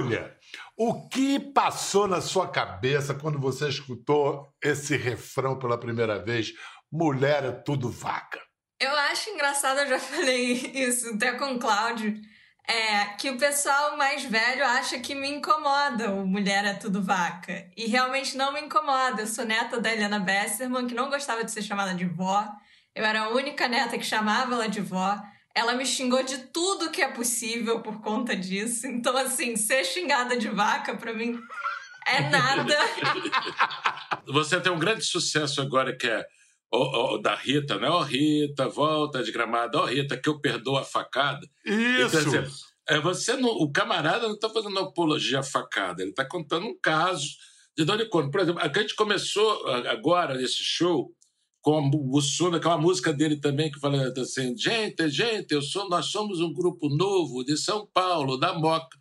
Júlia, 0.00 0.36
o 0.76 1.08
que 1.08 1.40
passou 1.40 2.06
na 2.06 2.20
sua 2.20 2.48
cabeça 2.48 3.14
quando 3.14 3.38
você 3.38 3.68
escutou 3.68 4.54
esse 4.62 4.96
refrão 4.96 5.58
pela 5.58 5.78
primeira 5.78 6.22
vez? 6.22 6.52
Mulher 6.90 7.44
é 7.44 7.50
tudo 7.52 7.90
vaca. 7.90 8.40
Eu 8.80 8.94
acho 8.94 9.30
engraçado, 9.30 9.80
eu 9.80 9.88
já 9.88 9.98
falei 10.00 10.52
isso 10.52 11.14
até 11.14 11.32
com 11.32 11.54
o 11.54 11.58
Cláudio 11.58 12.14
é 12.68 13.06
que 13.16 13.30
o 13.30 13.38
pessoal 13.38 13.96
mais 13.96 14.24
velho 14.24 14.62
acha 14.62 14.98
que 14.98 15.14
me 15.14 15.26
incomoda 15.26 16.12
o 16.12 16.26
Mulher 16.26 16.66
é 16.66 16.74
Tudo 16.74 17.02
Vaca. 17.02 17.66
E 17.74 17.86
realmente 17.86 18.36
não 18.36 18.52
me 18.52 18.60
incomoda. 18.60 19.22
Eu 19.22 19.26
sou 19.26 19.46
neta 19.46 19.80
da 19.80 19.90
Helena 19.90 20.20
Besserman, 20.20 20.86
que 20.86 20.94
não 20.94 21.08
gostava 21.08 21.42
de 21.42 21.50
ser 21.50 21.62
chamada 21.62 21.94
de 21.94 22.04
vó. 22.04 22.46
Eu 22.94 23.06
era 23.06 23.22
a 23.22 23.28
única 23.30 23.66
neta 23.68 23.96
que 23.96 24.04
chamava 24.04 24.54
ela 24.54 24.68
de 24.68 24.82
vó. 24.82 25.18
Ela 25.58 25.74
me 25.74 25.84
xingou 25.84 26.22
de 26.22 26.38
tudo 26.52 26.88
que 26.92 27.02
é 27.02 27.10
possível 27.10 27.82
por 27.82 28.00
conta 28.00 28.36
disso. 28.36 28.86
Então, 28.86 29.16
assim, 29.16 29.56
ser 29.56 29.84
xingada 29.84 30.36
de 30.36 30.46
vaca, 30.46 30.96
para 30.96 31.12
mim, 31.12 31.36
é 32.06 32.30
nada. 32.30 32.76
Você 34.32 34.60
tem 34.60 34.70
um 34.70 34.78
grande 34.78 35.04
sucesso 35.04 35.60
agora 35.60 35.96
que 35.96 36.06
é 36.06 36.24
o, 36.72 37.14
o, 37.14 37.18
da 37.18 37.34
Rita, 37.34 37.76
né? 37.76 37.90
Ó, 37.90 37.98
oh, 37.98 38.02
Rita, 38.04 38.68
volta 38.68 39.20
de 39.20 39.32
gramada, 39.32 39.78
ó, 39.78 39.86
Rita, 39.86 40.16
que 40.16 40.28
eu 40.28 40.40
perdoo 40.40 40.76
a 40.76 40.84
facada. 40.84 41.44
Isso! 41.66 42.20
Então, 42.20 42.40
assim, 42.40 42.52
é, 42.88 43.00
você 43.00 43.34
não, 43.34 43.50
o 43.50 43.72
camarada 43.72 44.28
não 44.28 44.34
está 44.34 44.48
fazendo 44.48 44.78
apologia 44.78 45.40
à 45.40 45.42
facada, 45.42 46.02
ele 46.02 46.10
está 46.10 46.24
contando 46.24 46.68
um 46.68 46.78
caso 46.80 47.26
de 47.76 47.84
Dona 47.84 48.04
Icone. 48.04 48.30
Por 48.30 48.40
exemplo, 48.42 48.62
a 48.62 48.68
gente 48.68 48.94
começou 48.94 49.66
agora 49.88 50.36
nesse 50.36 50.62
show 50.62 51.12
com 51.60 51.90
o 51.90 52.20
é 52.56 52.66
uma 52.66 52.78
música 52.78 53.12
dele 53.12 53.40
também, 53.40 53.70
que 53.70 53.80
fala 53.80 54.12
assim: 54.16 54.56
gente, 54.56 55.08
gente, 55.10 55.52
eu 55.52 55.62
sou, 55.62 55.88
nós 55.88 56.06
somos 56.06 56.40
um 56.40 56.52
grupo 56.52 56.88
novo 56.88 57.44
de 57.44 57.56
São 57.56 57.86
Paulo, 57.92 58.36
da 58.36 58.54
Moca. 58.54 58.96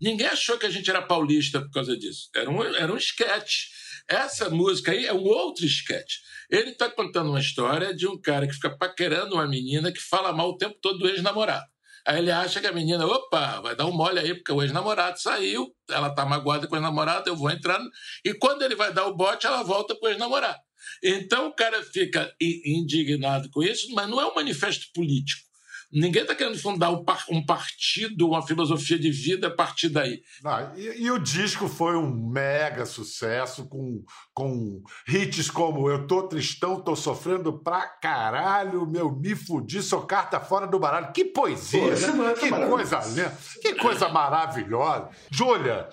Ninguém 0.00 0.26
achou 0.26 0.58
que 0.58 0.66
a 0.66 0.70
gente 0.70 0.90
era 0.90 1.00
paulista 1.00 1.60
por 1.60 1.70
causa 1.70 1.96
disso. 1.96 2.28
Era 2.34 2.50
um, 2.50 2.62
era 2.62 2.92
um 2.92 2.96
sketch. 2.96 3.66
Essa 4.08 4.50
música 4.50 4.90
aí 4.90 5.06
é 5.06 5.14
um 5.14 5.24
outro 5.24 5.64
sketch. 5.64 6.16
Ele 6.50 6.70
está 6.70 6.90
contando 6.90 7.30
uma 7.30 7.40
história 7.40 7.94
de 7.94 8.06
um 8.06 8.20
cara 8.20 8.46
que 8.46 8.54
fica 8.54 8.76
paquerando 8.76 9.36
uma 9.36 9.46
menina 9.46 9.92
que 9.92 10.00
fala 10.00 10.32
mal 10.32 10.50
o 10.50 10.56
tempo 10.56 10.76
todo 10.82 10.98
do 10.98 11.08
ex-namorado. 11.08 11.64
Aí 12.06 12.18
ele 12.18 12.32
acha 12.32 12.60
que 12.60 12.66
a 12.66 12.72
menina, 12.72 13.06
opa, 13.06 13.60
vai 13.60 13.76
dar 13.76 13.86
um 13.86 13.92
mole 13.92 14.18
aí, 14.18 14.34
porque 14.34 14.50
o 14.50 14.60
ex-namorado 14.60 15.20
saiu, 15.20 15.72
ela 15.88 16.10
tá 16.10 16.26
magoada 16.26 16.66
com 16.66 16.74
o 16.74 16.76
ex-namorado, 16.76 17.30
eu 17.30 17.36
vou 17.36 17.48
entrando. 17.48 17.88
E 18.24 18.34
quando 18.34 18.62
ele 18.62 18.74
vai 18.74 18.92
dar 18.92 19.06
o 19.06 19.14
bote, 19.14 19.46
ela 19.46 19.62
volta 19.62 19.94
pro 19.94 20.08
ex-namorado. 20.08 20.58
Então 21.02 21.48
o 21.48 21.54
cara 21.54 21.82
fica 21.82 22.32
indignado 22.40 23.50
com 23.50 23.62
isso, 23.62 23.92
mas 23.94 24.08
não 24.08 24.20
é 24.20 24.26
um 24.26 24.34
manifesto 24.34 24.86
político. 24.94 25.52
Ninguém 25.92 26.22
está 26.22 26.34
querendo 26.34 26.58
fundar 26.58 26.90
um, 26.90 27.04
par 27.04 27.26
partido, 27.46 28.28
uma 28.28 28.40
filosofia 28.40 28.98
de 28.98 29.10
vida 29.10 29.48
a 29.48 29.50
partir 29.50 29.90
daí. 29.90 30.22
Não, 30.42 30.74
e, 30.74 31.02
e, 31.02 31.10
o 31.10 31.18
disco 31.18 31.68
foi 31.68 31.96
um 31.96 32.10
mega 32.10 32.86
sucesso, 32.86 33.68
com, 33.68 34.02
com 34.32 34.82
hits 35.06 35.50
como 35.50 35.90
Eu 35.90 36.06
tô 36.06 36.22
tristão, 36.22 36.80
tô 36.80 36.96
sofrendo 36.96 37.58
pra 37.62 37.82
caralho, 37.86 38.86
meu 38.86 39.14
me 39.14 39.36
fudi, 39.36 39.82
sou 39.82 40.06
carta 40.06 40.40
fora 40.40 40.66
do 40.66 40.78
baralho. 40.78 41.12
Que 41.12 41.26
poesia, 41.26 41.80
Pô, 41.82 42.22
né? 42.22 42.34
Que 42.34 42.48
coisa 42.48 42.98
linda, 43.00 43.38
que 43.60 43.74
coisa 43.74 44.08
maravilhosa. 44.08 45.10
Júlia, 45.30 45.90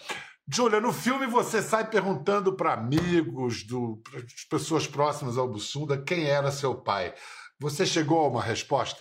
Júlia, 0.52 0.82
no 0.82 0.92
filme 0.92 1.28
você 1.28 1.62
sai 1.62 1.88
perguntando 1.88 2.56
para 2.56 2.74
amigos, 2.74 3.64
para 4.04 4.22
pessoas 4.50 4.88
próximas 4.88 5.38
ao 5.38 5.48
Bussunda, 5.48 6.02
quem 6.02 6.26
era 6.26 6.52
seu 6.52 6.74
pai. 6.82 7.14
Você 7.60 7.86
chegou 7.86 8.22
a 8.22 8.30
uma 8.30 8.42
resposta? 8.42 9.00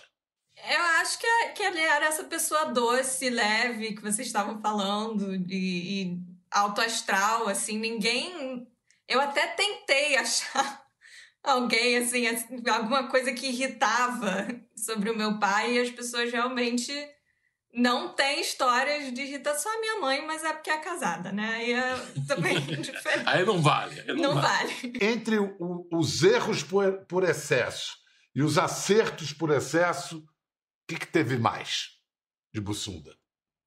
Eu 0.69 0.81
acho 1.01 1.17
que, 1.17 1.27
que 1.55 1.63
ele 1.63 1.79
era 1.79 2.05
essa 2.05 2.25
pessoa 2.25 2.65
doce, 2.65 3.31
leve, 3.31 3.95
que 3.95 4.01
vocês 4.01 4.27
estavam 4.27 4.61
falando, 4.61 5.33
e, 5.33 6.03
e 6.03 6.17
alto 6.51 6.81
astral, 6.81 7.47
assim, 7.47 7.79
ninguém. 7.79 8.67
Eu 9.07 9.19
até 9.19 9.47
tentei 9.47 10.17
achar 10.17 10.83
alguém, 11.41 11.97
assim, 11.97 12.27
alguma 12.69 13.07
coisa 13.07 13.33
que 13.33 13.47
irritava 13.47 14.47
sobre 14.75 15.09
o 15.09 15.17
meu 15.17 15.39
pai, 15.39 15.73
e 15.73 15.81
as 15.81 15.89
pessoas 15.89 16.31
realmente 16.31 16.93
não 17.73 18.13
têm 18.13 18.41
histórias 18.41 19.13
de 19.13 19.21
irritação. 19.21 19.71
Só 19.71 19.77
a 19.77 19.81
minha 19.81 19.99
mãe, 19.99 20.25
mas 20.25 20.43
é 20.43 20.53
porque 20.53 20.69
é 20.69 20.77
casada, 20.77 21.31
né? 21.31 21.55
Aí 21.55 21.73
é 21.73 21.95
também 22.27 22.59
diferente. 22.81 23.27
Aí 23.27 23.45
não 23.45 23.61
vale. 23.61 23.99
Aí 23.99 24.07
não, 24.07 24.15
não 24.15 24.41
vale. 24.41 24.73
vale. 24.73 24.99
Entre 25.01 25.37
o, 25.37 25.87
os 25.91 26.23
erros 26.23 26.63
por, 26.63 27.05
por 27.05 27.23
excesso 27.23 27.97
e 28.35 28.41
os 28.41 28.57
acertos 28.57 29.33
por 29.33 29.51
excesso, 29.51 30.23
que, 30.89 30.97
que 30.97 31.07
teve 31.07 31.37
mais 31.37 31.91
de 32.51 32.59
Bussunda? 32.59 33.15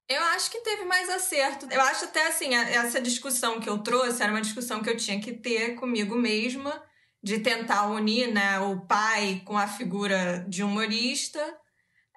Eu 0.08 0.20
acho 0.24 0.50
que 0.50 0.60
teve 0.60 0.84
mais 0.84 1.08
acerto. 1.08 1.66
Eu 1.70 1.80
acho 1.80 2.06
até 2.06 2.26
assim, 2.26 2.52
essa 2.54 3.00
discussão 3.00 3.60
que 3.60 3.68
eu 3.68 3.78
trouxe 3.78 4.22
era 4.22 4.32
uma 4.32 4.42
discussão 4.42 4.82
que 4.82 4.90
eu 4.90 4.96
tinha 4.96 5.20
que 5.20 5.32
ter 5.32 5.76
comigo 5.76 6.16
mesma, 6.16 6.82
de 7.22 7.38
tentar 7.38 7.86
unir 7.86 8.32
né, 8.32 8.58
o 8.58 8.84
pai 8.84 9.40
com 9.44 9.56
a 9.56 9.68
figura 9.68 10.44
de 10.48 10.64
humorista. 10.64 11.40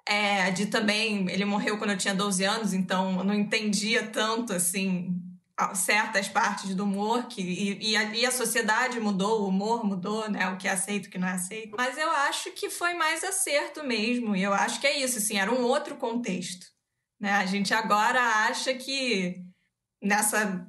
É, 0.08 0.50
de 0.52 0.66
também, 0.66 1.28
ele 1.30 1.44
morreu 1.44 1.78
quando 1.78 1.90
eu 1.90 1.98
tinha 1.98 2.14
12 2.14 2.44
anos, 2.44 2.72
então 2.72 3.18
eu 3.18 3.24
não 3.24 3.34
entendia 3.34 4.06
tanto 4.06 4.52
assim 4.52 5.20
certas 5.74 6.28
partes 6.28 6.74
do 6.74 6.84
humor 6.84 7.26
que 7.28 7.40
e, 7.40 7.92
e, 7.92 7.96
a, 7.96 8.04
e, 8.14 8.26
a, 8.26 8.30
sociedade 8.30 9.00
mudou, 9.00 9.42
o 9.42 9.48
humor 9.48 9.84
mudou, 9.84 10.28
né? 10.28 10.48
O 10.50 10.58
que 10.58 10.68
é 10.68 10.72
aceito, 10.72 11.06
o 11.06 11.10
que 11.10 11.18
não 11.18 11.26
é 11.26 11.32
aceito. 11.32 11.74
Mas 11.76 11.96
eu 11.96 12.10
acho 12.10 12.52
que 12.52 12.68
foi 12.68 12.92
mais 12.94 13.24
acerto 13.24 13.82
mesmo. 13.82 14.36
E 14.36 14.42
eu 14.42 14.52
acho 14.52 14.80
que 14.80 14.86
é 14.86 15.00
isso, 15.00 15.16
assim, 15.18 15.38
era 15.38 15.50
um 15.50 15.62
outro 15.62 15.96
contexto. 15.96 16.66
Né? 17.18 17.32
A 17.32 17.46
gente 17.46 17.72
agora 17.72 18.20
acha 18.20 18.74
que 18.74 19.42
nessa 20.02 20.66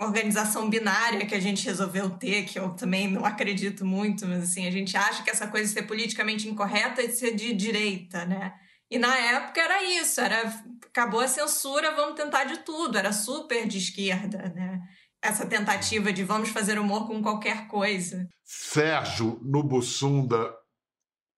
organização 0.00 0.70
binária 0.70 1.26
que 1.26 1.34
a 1.34 1.40
gente 1.40 1.66
resolveu 1.66 2.08
ter, 2.10 2.44
que 2.44 2.56
eu 2.56 2.70
também 2.70 3.08
não 3.10 3.24
acredito 3.24 3.84
muito, 3.84 4.24
mas 4.26 4.44
assim, 4.44 4.64
a 4.66 4.70
gente 4.70 4.96
acha 4.96 5.24
que 5.24 5.30
essa 5.30 5.48
coisa 5.48 5.66
de 5.66 5.72
ser 5.72 5.82
politicamente 5.82 6.48
incorreta 6.48 7.02
é 7.02 7.08
de 7.08 7.14
ser 7.14 7.34
de 7.34 7.52
direita, 7.52 8.24
né? 8.24 8.54
E 8.90 8.98
na 8.98 9.16
época 9.16 9.60
era 9.60 9.82
isso, 9.82 10.20
era 10.20 10.42
acabou 10.86 11.20
a 11.20 11.28
censura, 11.28 11.94
vamos 11.94 12.16
tentar 12.16 12.44
de 12.44 12.58
tudo, 12.58 12.96
era 12.96 13.12
super 13.12 13.66
de 13.68 13.78
esquerda, 13.78 14.52
né? 14.54 14.80
Essa 15.20 15.46
tentativa 15.46 16.12
de 16.12 16.24
vamos 16.24 16.48
fazer 16.48 16.78
humor 16.78 17.06
com 17.06 17.22
qualquer 17.22 17.66
coisa. 17.68 18.26
Sérgio 18.44 19.38
no 19.42 19.62
Bussunda, 19.62 20.54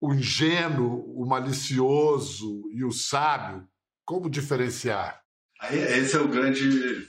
o 0.00 0.14
ingênuo, 0.14 1.04
o 1.16 1.26
malicioso 1.26 2.62
e 2.72 2.84
o 2.84 2.92
sábio, 2.92 3.66
como 4.04 4.30
diferenciar? 4.30 5.20
Aí, 5.60 5.78
esse 5.78 6.16
é 6.16 6.20
o 6.20 6.28
grande 6.28 7.08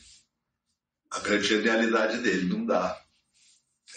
a 1.11 1.19
grande 1.19 1.45
genialidade 1.45 2.19
dele, 2.19 2.47
não 2.47 2.65
dá. 2.65 2.97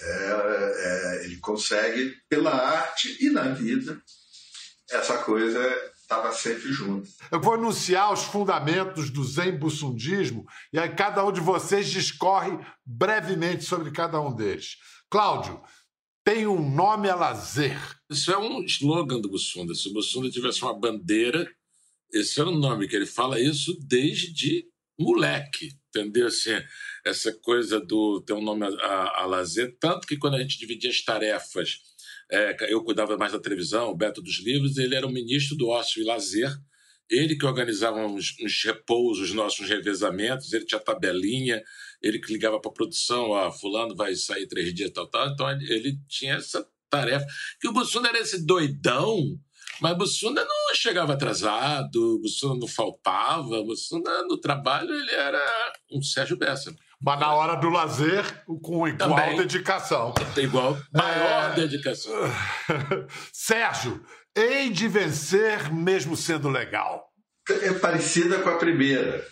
É, 0.03 1.21
é, 1.21 1.25
ele 1.25 1.37
consegue, 1.39 2.17
pela 2.29 2.53
arte 2.53 3.17
e 3.25 3.31
na 3.31 3.49
vida, 3.51 4.03
essa 4.91 5.19
coisa 5.19 5.61
estava 6.01 6.33
sempre 6.33 6.73
junto. 6.73 7.09
Eu 7.31 7.41
vou 7.41 7.55
anunciar 7.55 8.13
os 8.13 8.23
fundamentos 8.23 9.11
do 9.11 9.25
Zen 9.25 9.59
Bussundismo 9.59 10.45
e 10.73 10.79
aí 10.79 10.95
cada 10.95 11.25
um 11.25 11.33
de 11.33 11.41
vocês 11.41 11.91
discorre 11.91 12.59
brevemente 12.85 13.65
sobre 13.65 13.91
cada 13.91 14.21
um 14.21 14.35
deles. 14.35 14.77
Cláudio, 15.11 15.63
tem 16.23 16.47
um 16.47 16.71
nome 16.75 17.09
a 17.09 17.15
lazer. 17.15 17.79
Isso 18.11 18.33
é 18.33 18.39
um 18.39 18.63
slogan 18.65 19.21
do 19.21 19.31
Bussunda. 19.31 19.75
Se 19.75 19.89
o 19.89 19.93
Bussunda 19.93 20.31
tivesse 20.31 20.63
uma 20.63 20.79
bandeira, 20.79 21.51
esse 22.13 22.41
era 22.41 22.49
o 22.49 22.57
nome 22.57 22.87
que 22.89 22.97
ele 22.97 23.07
fala 23.07 23.41
isso 23.41 23.77
desde 23.81 24.67
moleque, 24.99 25.73
entendeu? 25.89 26.27
Assim, 26.27 26.51
essa 27.05 27.33
coisa 27.33 27.81
do 27.81 28.21
ter 28.21 28.33
um 28.33 28.43
nome 28.43 28.65
a, 28.65 28.69
a, 28.69 29.23
a 29.23 29.27
lazer, 29.27 29.77
tanto 29.81 30.07
que 30.07 30.17
quando 30.17 30.35
a 30.35 30.41
gente 30.41 30.59
dividia 30.59 30.91
as 30.91 31.03
tarefas 31.03 31.81
é, 32.31 32.57
eu 32.73 32.83
cuidava 32.83 33.17
mais 33.17 33.33
da 33.33 33.39
televisão, 33.39 33.91
o 33.91 33.97
Beto 33.97 34.23
dos 34.23 34.41
livros, 34.41 34.77
ele 34.77 34.95
era 34.95 35.07
o 35.07 35.13
ministro 35.13 35.57
do 35.57 35.69
ócio 35.69 36.03
e 36.03 36.05
lazer, 36.05 36.51
ele 37.11 37.37
que 37.37 37.45
organizava 37.45 37.99
uns, 38.07 38.35
uns 38.41 38.65
repousos, 38.65 39.33
nossos 39.33 39.69
revezamentos, 39.69 40.53
ele 40.53 40.65
tinha 40.65 40.81
tabelinha, 40.81 41.63
ele 42.03 42.19
que 42.19 42.33
ligava 42.33 42.61
para 42.61 42.71
a 42.71 42.75
produção, 42.75 43.31
ó, 43.31 43.53
fulano 43.53 43.95
vai 43.95 44.15
sair 44.15 44.47
três 44.47 44.73
dias, 44.75 44.91
tal, 44.91 45.09
tal. 45.09 45.29
Então 45.29 45.51
ele 45.51 45.99
tinha 46.09 46.35
essa 46.35 46.67
tarefa. 46.89 47.27
Que 47.61 47.69
o 47.69 47.73
Bussunda 47.73 48.09
era 48.09 48.19
esse 48.19 48.45
doidão, 48.45 49.39
mas 49.81 49.99
Bussunda 49.99 50.45
não 50.45 50.75
chegava 50.75 51.13
atrasado, 51.13 52.21
Bussunda 52.21 52.61
não 52.61 52.69
faltava, 52.69 53.63
Bussunda 53.63 54.23
no 54.25 54.39
trabalho 54.39 54.95
ele 54.95 55.13
era 55.13 55.73
um 55.91 56.03
Sérgio 56.03 56.37
Bessa. 56.37 56.75
Mas 57.01 57.21
na 57.21 57.35
hora 57.35 57.57
do 57.57 57.69
lazer, 57.69 58.25
com 58.63 58.89
igual 58.89 59.11
Também, 59.11 59.37
dedicação. 59.37 60.15
Igual, 60.37 60.79
maior 60.93 61.53
é... 61.53 61.55
dedicação. 61.55 62.13
Sérgio, 63.33 64.03
hei 64.35 64.71
de 64.71 64.89
vencer 64.89 65.73
mesmo 65.73 66.17
sendo 66.17 66.49
legal. 66.49 67.11
É 67.49 67.73
parecida 67.75 68.39
com 68.39 68.49
a 68.49 68.57
primeira. 68.57 69.27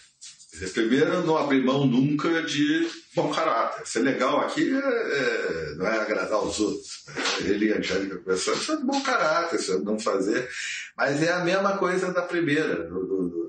A 0.55 0.71
primeira 0.71 1.23
não 1.23 1.39
abri 1.39 1.63
mão 1.63 1.87
nunca 1.87 2.43
de 2.43 2.87
bom 3.17 3.33
caráter. 3.33 3.87
Ser 3.87 4.01
legal 4.01 4.41
aqui 4.41 4.71
é, 4.71 4.79
é, 4.79 5.75
não 5.77 5.87
é 5.87 5.99
agradar 5.99 6.35
aos 6.35 6.61
outros. 6.61 7.05
Ele 7.41 7.69
e 7.69 7.73
a 7.73 7.79
Angélica 7.79 8.19
conversando, 8.19 8.59
isso 8.59 8.73
é 8.73 8.77
bom 8.77 9.03
caráter, 9.03 9.59
isso 9.59 9.73
é 9.73 9.79
não 9.79 9.99
fazer. 9.99 10.47
Mas 10.95 11.23
é 11.23 11.33
a 11.33 11.43
mesma 11.43 11.79
coisa 11.79 12.13
da 12.13 12.21
primeira. 12.21 12.85
Do, 12.85 13.07
do, 13.07 13.29
do, 13.29 13.42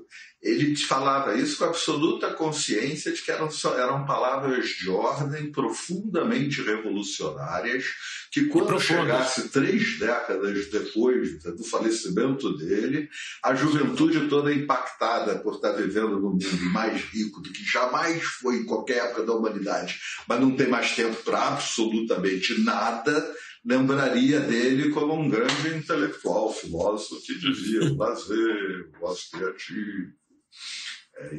ele 0.44 0.76
falava 0.76 1.34
isso 1.34 1.56
com 1.56 1.64
absoluta 1.64 2.30
consciência 2.34 3.10
de 3.10 3.22
que 3.22 3.30
eram, 3.30 3.48
eram 3.78 4.04
palavras 4.04 4.68
de 4.68 4.90
ordem 4.90 5.50
profundamente 5.50 6.60
revolucionárias, 6.60 7.86
que 8.30 8.44
quando 8.46 8.78
chegasse 8.78 9.48
três 9.48 9.98
décadas 9.98 10.70
depois 10.70 11.42
do 11.42 11.64
falecimento 11.64 12.54
dele, 12.58 13.08
a 13.42 13.54
juventude 13.54 14.28
toda 14.28 14.52
impactada 14.52 15.38
por 15.38 15.54
estar 15.54 15.72
vivendo 15.72 16.20
num 16.20 16.32
mundo 16.32 16.70
mais 16.72 17.00
rico 17.04 17.40
do 17.40 17.50
que 17.50 17.64
jamais 17.64 18.22
foi 18.22 18.56
em 18.56 18.66
qualquer 18.66 19.06
época 19.06 19.24
da 19.24 19.32
humanidade, 19.32 19.98
mas 20.28 20.40
não 20.40 20.54
tem 20.54 20.68
mais 20.68 20.94
tempo 20.94 21.16
para 21.22 21.48
absolutamente 21.48 22.60
nada, 22.60 23.34
lembraria 23.64 24.40
dele 24.40 24.90
como 24.90 25.14
um 25.14 25.30
grande 25.30 25.74
intelectual, 25.74 26.52
filósofo 26.52 27.22
que 27.22 27.38
dizia 27.38 27.94
lazer, 27.96 28.90
voz 29.00 29.30
criativo, 29.30 30.12
é 30.12 30.23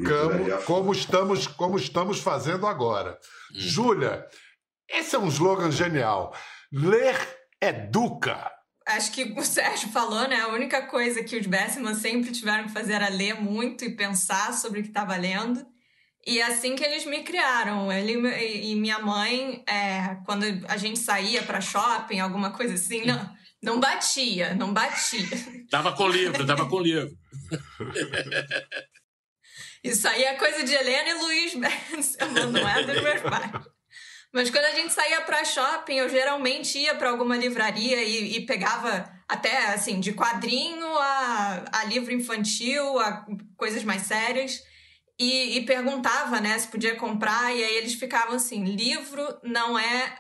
como, 0.08 0.63
como, 0.63 0.91
estamos, 0.93 1.47
como 1.47 1.78
estamos 1.78 2.19
fazendo 2.19 2.65
agora. 2.65 3.17
Hum. 3.54 3.60
Júlia, 3.60 4.25
esse 4.89 5.15
é 5.15 5.19
um 5.19 5.28
slogan 5.28 5.71
genial. 5.71 6.36
Ler 6.71 7.15
educa. 7.62 8.51
Acho 8.88 9.12
que 9.12 9.23
o 9.38 9.43
Sérgio 9.43 9.89
falou, 9.89 10.28
né? 10.28 10.41
A 10.41 10.49
única 10.49 10.84
coisa 10.84 11.23
que 11.23 11.38
os 11.38 11.47
Bessman 11.47 11.95
sempre 11.95 12.32
tiveram 12.32 12.65
que 12.65 12.73
fazer 12.73 12.93
era 12.93 13.10
ler 13.10 13.34
muito 13.41 13.84
e 13.84 13.95
pensar 13.95 14.54
sobre 14.54 14.80
o 14.80 14.84
que 14.84 14.89
estava 14.89 15.15
lendo. 15.15 15.65
E 16.25 16.39
é 16.39 16.45
assim 16.45 16.75
que 16.75 16.84
eles 16.84 17.06
me 17.06 17.23
criaram. 17.23 17.91
Ele 17.91 18.13
e 18.62 18.75
minha 18.75 18.99
mãe, 18.99 19.63
é, 19.67 20.17
quando 20.25 20.45
a 20.67 20.78
gente 20.78 20.99
saía 20.99 21.41
para 21.43 21.62
shopping, 21.62 22.19
alguma 22.19 22.51
coisa 22.51 22.75
assim, 22.75 23.06
não, 23.06 23.36
não 23.62 23.80
batia, 23.80 24.54
não 24.54 24.71
batia. 24.71 25.28
Dava 25.71 25.91
com 25.93 26.08
livro, 26.08 26.45
dava 26.45 26.67
com 26.67 26.80
livro. 26.80 27.10
Isso 29.86 30.08
aí 30.08 30.24
é 30.24 30.34
coisa 30.34 30.63
de 30.63 30.74
Helena 30.74 31.10
e 31.10 31.13
Luiz 31.13 31.54
Benson, 31.54 32.26
não 32.52 32.67
é 32.67 32.84
dos 32.84 33.04
meus 33.04 33.21
pais. 33.21 33.52
Mas 34.34 34.50
quando 34.50 34.65
a 34.65 34.71
gente 34.71 34.91
saía 34.91 35.21
para 35.21 35.45
shopping, 35.45 35.98
eu 35.98 36.10
geralmente 36.10 36.80
ia 36.80 36.95
para 36.95 37.12
alguma 37.12 37.38
livraria 37.38 38.02
e, 38.02 38.36
e, 38.36 38.45
pegava 38.48 39.08
até 39.30 39.67
assim 39.67 40.00
de 40.00 40.12
quadrinho 40.13 40.88
a, 40.98 41.65
a 41.71 41.84
livro 41.84 42.12
infantil, 42.12 42.98
a 42.98 43.28
coisas 43.56 43.84
mais 43.84 44.02
sérias 44.02 44.63
e, 45.19 45.60
e 45.60 45.65
perguntava, 45.65 46.41
né, 46.41 46.58
se 46.58 46.67
podia 46.67 46.95
comprar 46.95 47.56
e 47.56 47.63
aí 47.63 47.76
eles 47.76 47.93
ficavam 47.93 48.38
assim: 48.38 48.63
livro 48.63 49.39
não 49.43 49.78
é 49.78 50.17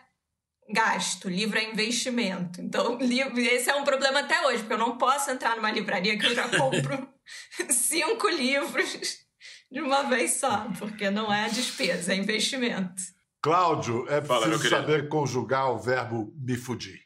gasto, 0.69 1.27
livro 1.27 1.57
é 1.57 1.63
investimento. 1.63 2.61
Então, 2.61 2.97
livro, 3.01 3.39
esse 3.39 3.67
é 3.71 3.75
um 3.75 3.83
problema 3.83 4.19
até 4.19 4.45
hoje, 4.45 4.59
porque 4.59 4.73
eu 4.73 4.77
não 4.77 4.95
posso 4.95 5.31
entrar 5.31 5.55
numa 5.55 5.71
livraria 5.71 6.19
que 6.19 6.25
eu 6.27 6.35
já 6.35 6.47
compro 6.47 7.09
cinco 7.67 8.29
livros 8.29 9.24
de 9.75 9.81
uma 9.81 10.03
vez 10.03 10.31
só, 10.35 10.69
porque 10.79 11.09
não 11.09 11.31
é 11.33 11.49
despesa, 11.49 12.13
é 12.13 12.15
investimento. 12.15 13.03
Cláudio, 13.41 14.07
é 14.07 14.21
Fala, 14.21 14.47
preciso 14.47 14.69
saber 14.69 15.09
conjugar 15.09 15.69
o 15.69 15.77
verbo 15.77 16.33
me 16.37 16.55
fudir. 16.55 17.01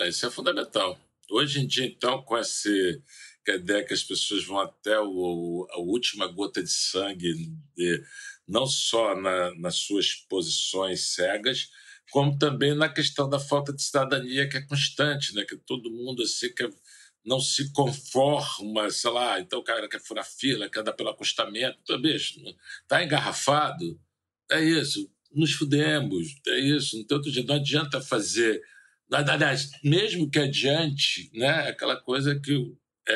É, 0.00 0.08
Isso 0.08 0.26
é 0.26 0.30
fundamental. 0.30 0.98
Hoje 1.30 1.60
em 1.60 1.66
dia, 1.68 1.86
então, 1.86 2.20
com 2.24 2.36
esse, 2.36 3.00
com 3.46 3.52
a 3.52 3.54
ideia 3.54 3.84
que 3.84 3.94
as 3.94 4.02
pessoas 4.02 4.44
vão 4.44 4.58
até 4.58 4.98
o, 4.98 5.64
a 5.70 5.78
última 5.78 6.26
gota 6.26 6.60
de 6.60 6.70
sangue, 6.72 7.32
de- 7.76 8.02
não 8.48 8.66
só 8.66 9.14
na- 9.14 9.54
nas 9.54 9.76
suas 9.76 10.12
posições 10.28 11.14
cegas, 11.14 11.68
como 12.10 12.36
também 12.36 12.74
na 12.74 12.88
questão 12.88 13.28
da 13.28 13.38
falta 13.38 13.72
de 13.72 13.80
cidadania 13.80 14.48
que 14.48 14.56
é 14.56 14.62
constante, 14.66 15.32
né? 15.36 15.44
que 15.44 15.56
todo 15.56 15.88
mundo 15.90 16.22
assim, 16.24 16.52
que 16.52 16.68
não 17.24 17.40
se 17.40 17.72
conforma, 17.72 18.90
sei 18.90 19.10
lá, 19.10 19.40
então 19.40 19.58
o 19.58 19.64
cara 19.64 19.88
quer 19.88 20.00
furar 20.00 20.24
fila, 20.24 20.68
quer 20.70 20.80
andar 20.80 20.92
pelo 20.94 21.10
acostamento, 21.10 21.78
então, 21.82 22.00
bicho, 22.00 22.40
tá 22.86 23.02
engarrafado, 23.04 24.00
é 24.50 24.62
isso, 24.62 25.10
nos 25.32 25.52
fudemos, 25.52 26.26
é 26.46 26.58
isso, 26.60 26.96
não 26.96 27.04
tem 27.06 27.16
outro 27.16 27.30
jeito, 27.30 27.48
não 27.48 27.56
adianta 27.56 28.00
fazer 28.00 28.62
Aliás, 29.10 29.70
mesmo 29.82 30.30
que 30.30 30.38
adiante, 30.38 31.30
né, 31.32 31.68
aquela 31.68 31.96
coisa 31.96 32.38
que 32.38 32.74
é, 33.08 33.14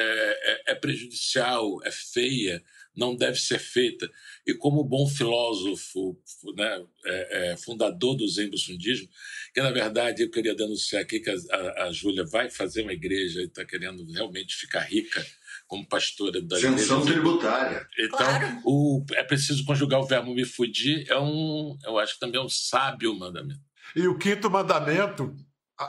é- 0.68 0.72
é 0.72 0.74
prejudicial, 0.74 1.82
é 1.84 1.90
feia, 1.90 2.62
não 2.96 3.16
deve 3.16 3.38
ser 3.38 3.58
feita. 3.58 4.10
E 4.46 4.54
como 4.54 4.84
bom 4.84 5.06
filósofo, 5.08 6.16
né, 6.56 6.84
é, 7.04 7.52
é, 7.52 7.56
fundador 7.56 8.16
do 8.16 8.28
Zen 8.28 8.50
Bussundismo, 8.50 9.08
que 9.54 9.60
na 9.62 9.70
verdade 9.70 10.22
eu 10.22 10.30
queria 10.30 10.54
denunciar 10.54 11.02
aqui 11.02 11.20
que 11.20 11.30
a, 11.30 11.34
a, 11.50 11.84
a 11.84 11.92
Júlia 11.92 12.24
vai 12.24 12.50
fazer 12.50 12.82
uma 12.82 12.92
igreja 12.92 13.40
e 13.40 13.44
está 13.44 13.64
querendo 13.64 14.04
realmente 14.12 14.54
ficar 14.56 14.80
rica 14.80 15.24
como 15.66 15.88
pastora 15.88 16.40
da 16.42 16.58
Isenção 16.58 17.00
igreja. 17.00 17.14
tributária. 17.14 17.86
Então, 17.98 18.18
Claro. 18.18 18.60
o, 18.64 19.04
é 19.12 19.22
preciso 19.22 19.64
conjugar 19.64 20.00
o 20.00 20.06
verbo 20.06 20.34
me 20.34 20.44
fudir, 20.44 21.06
é 21.08 21.18
um, 21.18 21.78
eu 21.84 21.98
acho 21.98 22.14
que 22.14 22.20
também 22.20 22.40
é 22.40 22.44
um 22.44 22.48
sábio 22.48 23.14
mandamento. 23.18 23.60
E 23.96 24.06
o 24.06 24.18
quinto 24.18 24.50
mandamento 24.50 25.34
ah, 25.78 25.84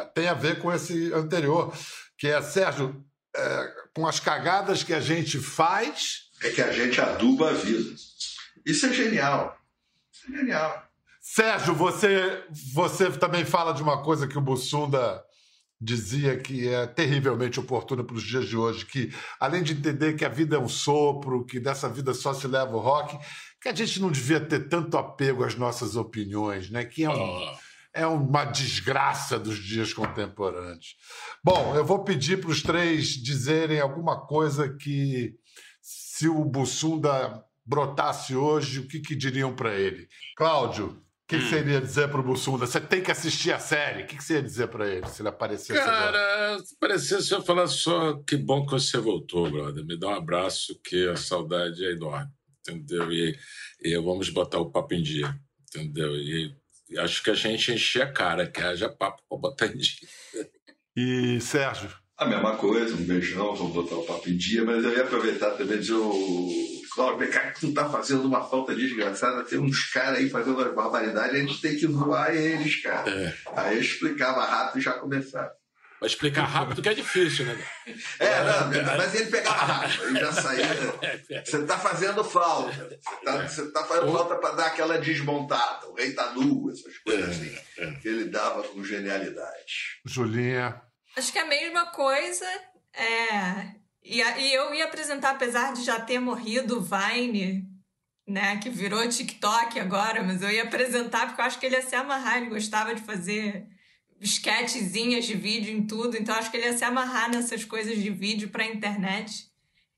ah, 0.00 0.04
tem 0.14 0.28
a 0.28 0.34
ver 0.34 0.58
com 0.60 0.72
esse 0.72 1.12
anterior, 1.12 1.72
que 2.18 2.26
é, 2.26 2.40
Sérgio, 2.42 3.02
é, 3.34 3.74
com 3.94 4.06
as 4.06 4.20
cagadas 4.20 4.82
que 4.82 4.94
a 4.94 5.00
gente 5.00 5.38
faz. 5.38 6.28
É 6.42 6.50
que 6.50 6.62
a 6.62 6.72
gente 6.72 7.00
aduba 7.00 7.50
a 7.50 7.52
vida. 7.52 7.94
Isso 8.64 8.86
é 8.86 8.92
genial. 8.92 9.56
Isso 10.12 10.32
é 10.32 10.38
genial. 10.38 10.82
Sérgio, 11.20 11.74
você, 11.74 12.42
você 12.72 13.10
também 13.10 13.44
fala 13.44 13.72
de 13.72 13.82
uma 13.82 14.02
coisa 14.02 14.26
que 14.26 14.38
o 14.38 14.40
Bussunda 14.40 15.22
dizia 15.80 16.36
que 16.36 16.68
é 16.68 16.86
terrivelmente 16.86 17.60
oportuna 17.60 18.02
para 18.02 18.16
os 18.16 18.22
dias 18.22 18.46
de 18.46 18.56
hoje, 18.56 18.84
que 18.84 19.14
além 19.38 19.62
de 19.62 19.74
entender 19.74 20.14
que 20.14 20.24
a 20.24 20.28
vida 20.28 20.56
é 20.56 20.58
um 20.58 20.68
sopro, 20.68 21.44
que 21.44 21.60
dessa 21.60 21.88
vida 21.88 22.12
só 22.14 22.34
se 22.34 22.48
leva 22.48 22.74
o 22.74 22.80
rock, 22.80 23.16
que 23.60 23.68
a 23.68 23.74
gente 23.74 24.00
não 24.00 24.10
devia 24.10 24.40
ter 24.40 24.68
tanto 24.68 24.96
apego 24.96 25.44
às 25.44 25.54
nossas 25.54 25.94
opiniões, 25.94 26.70
né? 26.70 26.84
Que 26.84 27.04
é 27.04 27.10
um, 27.10 27.14
Oh. 27.14 27.67
É 27.94 28.06
uma 28.06 28.44
desgraça 28.44 29.38
dos 29.38 29.58
dias 29.58 29.92
contemporâneos. 29.92 30.96
Bom, 31.42 31.74
eu 31.74 31.84
vou 31.84 32.04
pedir 32.04 32.40
para 32.40 32.50
os 32.50 32.62
três 32.62 33.08
dizerem 33.08 33.80
alguma 33.80 34.26
coisa 34.26 34.74
que, 34.76 35.34
se 35.80 36.28
o 36.28 36.44
Bussunda 36.44 37.44
brotasse 37.64 38.34
hoje, 38.34 38.80
o 38.80 38.88
que, 38.88 39.00
que 39.00 39.14
diriam 39.14 39.54
para 39.54 39.74
ele? 39.74 40.08
Cláudio, 40.36 40.86
o 40.86 41.28
que, 41.28 41.38
que 41.38 41.48
você 41.48 41.58
iria 41.58 41.80
dizer 41.80 42.08
para 42.08 42.20
o 42.20 42.22
Bussunda? 42.22 42.66
Você 42.66 42.80
tem 42.80 43.02
que 43.02 43.10
assistir 43.10 43.52
a 43.52 43.58
série. 43.58 44.04
O 44.04 44.06
que, 44.06 44.16
que 44.16 44.24
você 44.24 44.34
ia 44.34 44.42
dizer 44.42 44.68
para 44.68 44.88
ele 44.88 45.06
se 45.08 45.20
ele 45.20 45.28
aparecesse 45.28 45.78
agora? 45.78 46.12
Cara, 46.12 46.58
se 46.64 46.78
parecesse 46.78 47.32
eu 47.32 47.42
falar 47.42 47.66
só 47.66 48.14
que 48.26 48.36
bom 48.36 48.64
que 48.64 48.72
você 48.72 48.96
voltou, 48.96 49.50
brother. 49.50 49.84
Me 49.84 49.98
dá 49.98 50.08
um 50.08 50.14
abraço, 50.14 50.80
que 50.82 51.06
a 51.08 51.16
saudade 51.16 51.84
é 51.84 51.92
enorme, 51.92 52.32
entendeu? 52.60 53.12
E, 53.12 53.38
e 53.82 53.96
vamos 53.98 54.30
botar 54.30 54.58
o 54.58 54.70
papo 54.70 54.94
em 54.94 55.02
dia, 55.02 55.38
entendeu? 55.68 56.16
E 56.16 56.56
acho 56.96 57.22
que 57.22 57.30
a 57.30 57.34
gente 57.34 57.72
encher 57.72 58.02
a 58.02 58.12
cara, 58.12 58.46
que 58.46 58.60
haja 58.60 58.88
papo 58.88 59.22
para 59.28 59.38
botar 59.38 59.66
em 59.66 59.76
dia. 59.76 60.08
E 60.96 61.40
Sérgio? 61.40 61.90
A 62.16 62.26
mesma 62.26 62.56
coisa, 62.56 62.94
um 62.94 63.04
beijão, 63.04 63.54
vamos 63.54 63.72
botar 63.72 63.96
o 63.96 64.04
papo 64.04 64.28
em 64.28 64.36
dia, 64.36 64.64
mas 64.64 64.82
eu 64.82 64.92
ia 64.92 65.02
aproveitar 65.02 65.50
também 65.50 65.76
e 65.76 65.80
dizer, 65.80 65.94
o 65.94 66.78
Cláudio, 66.98 67.30
cara, 67.30 67.52
que 67.52 67.60
tu 67.60 67.72
tá 67.72 67.88
fazendo 67.88 68.24
uma 68.24 68.42
falta 68.42 68.74
desgraçada, 68.74 69.44
tem 69.44 69.58
uns 69.58 69.84
caras 69.92 70.18
aí 70.18 70.28
fazendo 70.28 70.56
umas 70.56 70.74
barbaridades, 70.74 71.36
a 71.36 71.38
gente 71.38 71.60
tem 71.60 71.76
que 71.76 71.86
zoar 71.86 72.34
eles, 72.34 72.82
cara. 72.82 73.08
É. 73.08 73.34
Aí 73.54 73.76
eu 73.76 73.80
explicava 73.80 74.44
rápido 74.44 74.80
e 74.80 74.82
já 74.82 74.94
começava. 74.94 75.52
Vai 76.00 76.08
explicar 76.08 76.44
rápido 76.44 76.80
que 76.80 76.88
é 76.88 76.94
difícil, 76.94 77.44
né? 77.44 77.66
É, 78.20 78.44
não, 78.44 78.96
mas 78.96 79.14
ele 79.14 79.30
pegava 79.30 79.64
rápido, 79.64 80.04
ele 80.04 80.20
já 80.20 80.32
saía. 80.32 80.66
Você 81.44 81.66
tá 81.66 81.78
fazendo 81.78 82.22
falta. 82.22 82.72
Você 82.72 83.24
tá, 83.24 83.48
você 83.48 83.72
tá 83.72 83.84
fazendo 83.84 84.12
falta 84.12 84.36
para 84.36 84.54
dar 84.54 84.66
aquela 84.66 84.98
desmontada. 84.98 85.88
O 85.88 85.94
rei 85.94 86.12
tá 86.12 86.32
nu, 86.32 86.70
essas 86.70 86.98
coisas 86.98 87.30
assim. 87.30 87.58
Que 88.00 88.08
ele 88.08 88.26
dava 88.26 88.62
com 88.62 88.84
genialidade. 88.84 90.00
Julinha? 90.04 90.80
Acho 91.16 91.32
que 91.32 91.38
é 91.38 91.42
a 91.42 91.46
mesma 91.46 91.86
coisa. 91.86 92.46
É... 92.94 93.78
E, 94.04 94.20
e 94.20 94.54
eu 94.54 94.72
ia 94.74 94.84
apresentar, 94.84 95.30
apesar 95.30 95.72
de 95.72 95.82
já 95.82 96.00
ter 96.00 96.20
morrido 96.20 96.78
o 96.78 96.82
Vine, 96.82 97.64
né, 98.26 98.58
que 98.58 98.70
virou 98.70 99.06
TikTok 99.08 99.80
agora, 99.80 100.22
mas 100.22 100.42
eu 100.42 100.50
ia 100.50 100.62
apresentar 100.62 101.26
porque 101.26 101.40
eu 101.40 101.44
acho 101.44 101.58
que 101.58 101.66
ele 101.66 101.76
ia 101.76 101.82
se 101.82 101.96
amarrar, 101.96 102.36
ele 102.36 102.50
gostava 102.50 102.94
de 102.94 103.02
fazer 103.02 103.66
esquetezinhas 104.20 105.24
de 105.24 105.34
vídeo 105.34 105.76
em 105.76 105.86
tudo, 105.86 106.16
então 106.16 106.34
acho 106.34 106.50
que 106.50 106.56
ele 106.56 106.66
ia 106.66 106.76
se 106.76 106.84
amarrar 106.84 107.30
nessas 107.30 107.64
coisas 107.64 107.96
de 107.96 108.10
vídeo 108.10 108.48
pra 108.48 108.66
internet. 108.66 109.48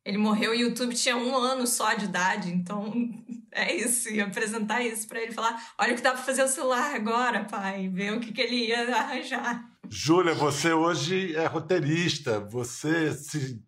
Ele 0.05 0.19
morreu, 0.19 0.53
o 0.53 0.55
YouTube 0.55 0.95
tinha 0.95 1.17
um 1.17 1.37
ano 1.37 1.67
só 1.67 1.95
de 1.95 2.07
idade, 2.07 2.51
então 2.51 2.93
é 3.53 3.75
isso, 3.75 4.09
ia 4.11 4.25
apresentar 4.25 4.83
isso 4.83 5.07
pra 5.07 5.21
ele, 5.21 5.33
falar, 5.33 5.73
olha 5.79 5.93
o 5.93 5.97
que 5.97 6.03
dá 6.03 6.13
pra 6.13 6.23
fazer 6.23 6.43
o 6.43 6.49
celular 6.49 6.95
agora, 6.95 7.45
pai, 7.45 7.89
ver 7.89 8.15
o 8.15 8.21
que, 8.21 8.33
que 8.33 8.41
ele 8.41 8.69
ia 8.69 8.97
arranjar. 8.97 9.69
Júlia, 9.89 10.35
você 10.35 10.73
hoje 10.73 11.35
é 11.35 11.47
roteirista, 11.47 12.41
você 12.41 13.13
se, 13.13 13.63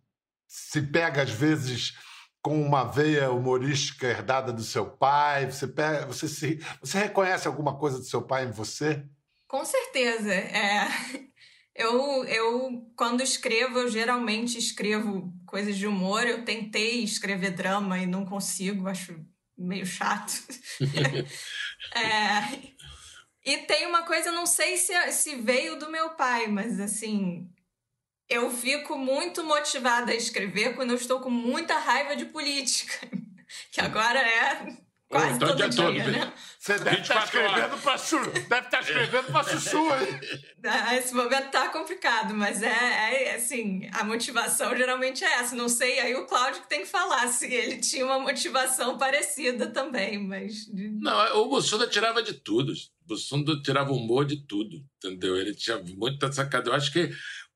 se 0.47 0.81
pega 0.81 1.23
às 1.23 1.31
vezes 1.31 1.93
com 2.41 2.61
uma 2.61 2.83
veia 2.83 3.31
humorística 3.31 4.07
herdada 4.07 4.51
do 4.51 4.63
seu 4.63 4.85
pai, 4.85 5.49
você, 5.49 5.67
pega, 5.67 6.05
você, 6.05 6.27
se, 6.27 6.59
você 6.81 6.99
reconhece 6.99 7.47
alguma 7.47 7.77
coisa 7.77 7.97
do 7.97 8.05
seu 8.05 8.21
pai 8.21 8.45
em 8.45 8.51
você? 8.51 9.05
Com 9.53 9.63
certeza. 9.63 10.33
É, 10.33 10.87
eu, 11.75 12.25
eu, 12.25 12.91
quando 12.95 13.21
escrevo, 13.21 13.77
eu 13.77 13.87
geralmente 13.87 14.57
escrevo 14.57 15.31
coisas 15.45 15.77
de 15.77 15.85
humor. 15.85 16.25
Eu 16.25 16.43
tentei 16.43 17.03
escrever 17.03 17.51
drama 17.51 17.99
e 17.99 18.07
não 18.07 18.25
consigo, 18.25 18.87
acho 18.87 19.23
meio 19.55 19.85
chato. 19.85 20.33
É, 21.95 22.73
e 23.45 23.57
tem 23.67 23.85
uma 23.85 24.03
coisa, 24.03 24.31
não 24.31 24.47
sei 24.47 24.77
se, 24.77 24.93
se 25.11 25.35
veio 25.35 25.77
do 25.77 25.91
meu 25.91 26.11
pai, 26.11 26.47
mas 26.47 26.79
assim, 26.79 27.51
eu 28.27 28.49
fico 28.49 28.97
muito 28.97 29.43
motivada 29.43 30.11
a 30.11 30.15
escrever 30.15 30.75
quando 30.75 30.91
eu 30.91 30.95
estou 30.95 31.19
com 31.19 31.29
muita 31.29 31.77
raiva 31.77 32.15
de 32.15 32.25
política. 32.25 33.07
Que 33.71 33.81
agora 33.81 34.19
é 34.19 34.82
quase 35.13 35.35
então 35.35 35.47
o 35.47 35.51
todo 35.51 35.57
dia 35.57 35.69
dia, 35.69 35.83
todo, 35.83 36.11
né? 36.11 36.33
Você 36.59 36.79
deve 36.79 37.01
estar 37.01 37.25
24 37.25 37.39
horas. 37.39 37.51
escrevendo 37.51 37.81
para 37.81 37.97
chu, 37.97 38.31
deve 38.49 38.65
estar 38.65 38.79
escrevendo 38.79 39.31
para 39.31 39.43
chuchu, 39.43 39.77
hein? 39.77 40.43
Ah, 40.65 40.95
Esse 40.95 41.13
momento 41.13 41.51
tá 41.51 41.67
complicado, 41.69 42.33
mas 42.33 42.63
é, 42.63 42.69
é, 42.69 43.35
assim, 43.35 43.89
a 43.91 44.03
motivação 44.05 44.75
geralmente 44.75 45.23
é 45.23 45.33
essa. 45.39 45.55
Não 45.55 45.67
sei, 45.67 45.99
aí 45.99 46.15
o 46.15 46.25
Cláudio 46.25 46.61
que 46.61 46.69
tem 46.69 46.81
que 46.81 46.87
falar 46.87 47.27
se 47.27 47.53
ele 47.53 47.77
tinha 47.77 48.05
uma 48.05 48.17
motivação 48.17 48.97
parecida 48.97 49.67
também, 49.67 50.25
mas. 50.25 50.67
Não, 50.73 51.41
o 51.41 51.49
Bussunda 51.49 51.85
tirava 51.85 52.23
de 52.23 52.33
tudo. 52.33 52.71
O 52.71 53.07
Bussunda 53.07 53.61
tirava 53.61 53.91
humor 53.91 54.25
de 54.25 54.37
tudo, 54.47 54.81
entendeu? 54.97 55.35
Ele 55.35 55.53
tinha 55.53 55.77
muita 55.97 56.31
sacada. 56.31 56.69
Eu 56.69 56.73
acho 56.73 56.93
que 56.93 57.09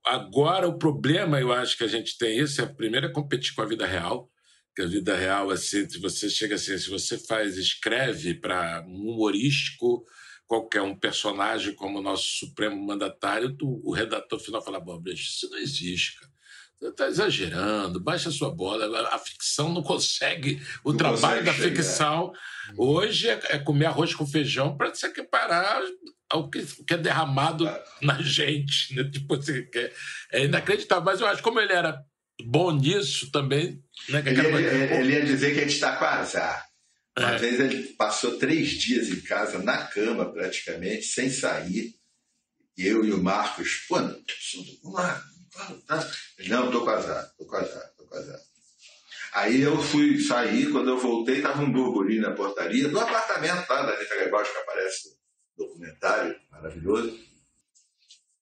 agora 0.05 0.67
o 0.67 0.77
problema, 0.77 1.39
eu 1.39 1.53
acho 1.53 1.77
que 1.77 1.83
a 1.85 1.87
gente 1.87 2.17
tem 2.17 2.39
isso, 2.39 2.61
é 2.61 2.65
primeiro 2.65 3.07
é 3.07 3.11
competir 3.11 3.55
com 3.55 3.61
a 3.61 3.65
vida 3.65 3.85
real. 3.85 4.29
Que 4.77 4.83
a 4.83 4.87
vida 4.87 5.15
real, 5.17 5.49
assim, 5.49 5.89
se 5.89 5.97
você 5.97 6.29
chega 6.29 6.53
assim, 6.53 6.77
se 6.77 6.87
você 6.87 7.17
faz, 7.17 7.57
escreve 7.57 8.35
para 8.35 8.85
um 8.87 9.09
humorístico, 9.09 10.05
qualquer 10.45 10.83
um 10.83 10.95
personagem 10.95 11.73
como 11.73 11.97
o 11.97 12.01
nosso 12.03 12.27
supremo 12.45 12.79
mandatário, 12.85 13.57
tu- 13.57 13.81
o 13.83 13.91
redator 13.91 14.39
final 14.39 14.63
fala, 14.63 14.79
bom, 14.79 15.01
isso 15.07 15.49
não 15.49 15.57
existe, 15.57 16.19
cara. 16.19 16.31
Você 16.79 16.89
está 16.89 17.07
exagerando, 17.07 17.99
baixa 17.99 18.29
a 18.29 18.31
sua 18.31 18.53
bola. 18.53 19.09
A 19.09 19.17
ficção 19.17 19.73
não 19.73 19.81
consegue. 19.81 20.61
O 20.83 20.91
Não 20.91 20.97
trabalho 20.99 21.39
consegue 21.39 21.45
da 21.45 21.53
chegar. 21.53 21.69
ficção 21.75 22.31
hoje 22.77 23.29
é, 23.29 23.39
é 23.49 23.57
comer 23.57 23.87
arroz 23.87 24.13
com 24.13 24.27
feijão 24.27 24.77
para 24.77 24.93
se 24.93 25.07
equiparar 25.07 25.81
ao 26.29 26.51
que, 26.51 26.63
que 26.85 26.93
é 26.93 26.97
derramado 26.97 27.65
na 27.99 28.21
gente. 28.21 28.93
Né? 28.95 29.09
Tipo 29.09 29.33
assim, 29.33 29.65
é, 29.73 29.93
é 30.33 30.45
inacreditável. 30.45 31.03
Mas 31.03 31.19
eu 31.19 31.25
acho 31.25 31.37
que 31.37 31.43
como 31.43 31.59
ele 31.59 31.73
era 31.73 31.99
bom 32.45 32.71
nisso 32.71 33.31
também. 33.31 33.83
Né? 34.09 34.23
Ele, 34.25 34.41
ele- 34.41 34.93
ele 34.95 35.13
ia 35.13 35.25
dizer 35.25 35.53
que 35.53 35.59
a 35.59 35.63
gente 35.63 35.73
está 35.73 35.95
com 35.95 36.05
azar. 36.05 36.65
Uma 37.17 37.31
É. 37.31 37.37
vez 37.37 37.59
ele 37.59 37.83
passou 37.93 38.37
três 38.37 38.69
dias 38.71 39.09
em 39.09 39.19
casa, 39.21 39.57
na 39.59 39.85
cama 39.87 40.31
praticamente, 40.31 41.03
sem 41.05 41.29
sair. 41.29 41.95
E 42.77 42.85
eu 42.85 43.03
e 43.03 43.11
o 43.11 43.21
Marcos, 43.23 43.85
pô, 43.87 43.95
vamos 43.97 44.23
lá. 44.93 45.23
Tá? 45.87 46.11
Não, 46.47 46.69
tô 46.71 46.85
casado, 46.85 47.31
tô 47.39 47.45
casado, 47.47 47.91
tô 47.97 48.05
casado. 48.05 48.41
Aí 49.33 49.59
eu 49.61 49.81
fui 49.81 50.19
sair, 50.21 50.71
quando 50.71 50.89
eu 50.91 50.99
voltei, 50.99 51.41
tava 51.41 51.63
um 51.63 51.71
burburinho 51.71 52.21
na 52.21 52.31
portaria 52.35 52.87
do 52.87 52.99
apartamento 52.99 53.67
lá 53.67 53.81
da 53.83 53.93
Anitta 53.93 54.15
Gregório, 54.15 54.51
que 54.51 54.57
aparece 54.59 55.09
no 55.57 55.65
documentário, 55.65 56.35
maravilhoso. 56.51 57.19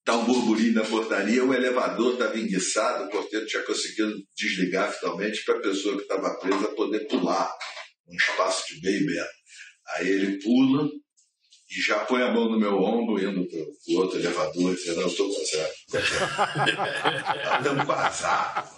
Tá 0.06 0.16
um 0.16 0.24
burburinho 0.24 0.76
na 0.76 0.84
portaria, 0.84 1.44
o 1.44 1.52
elevador 1.52 2.14
estava 2.14 2.38
enguiçado, 2.38 3.06
o 3.06 3.10
porteiro 3.10 3.48
tinha 3.48 3.64
conseguido 3.64 4.14
desligar 4.38 4.92
finalmente 4.92 5.44
para 5.44 5.58
a 5.58 5.62
pessoa 5.62 5.96
que 5.96 6.04
estava 6.04 6.38
presa 6.40 6.68
poder 6.76 7.08
pular 7.08 7.52
um 8.08 8.16
espaço 8.16 8.68
de 8.68 8.82
meio 8.82 9.04
metro. 9.04 9.34
Aí 9.96 10.08
ele 10.08 10.40
pula 10.44 10.88
e 11.72 11.82
já 11.82 12.00
põe 12.06 12.22
a 12.22 12.32
mão 12.32 12.52
no 12.52 12.60
meu 12.60 12.76
ombro, 12.76 13.20
indo 13.20 13.48
para 13.48 13.60
o 13.60 13.98
outro 13.98 14.20
elevador, 14.20 14.76
dizendo: 14.76 15.02
Eu 15.02 15.08
estou 15.08 15.28
casado. 15.28 15.74
Estamos 17.58 17.88
casados. 17.88 18.72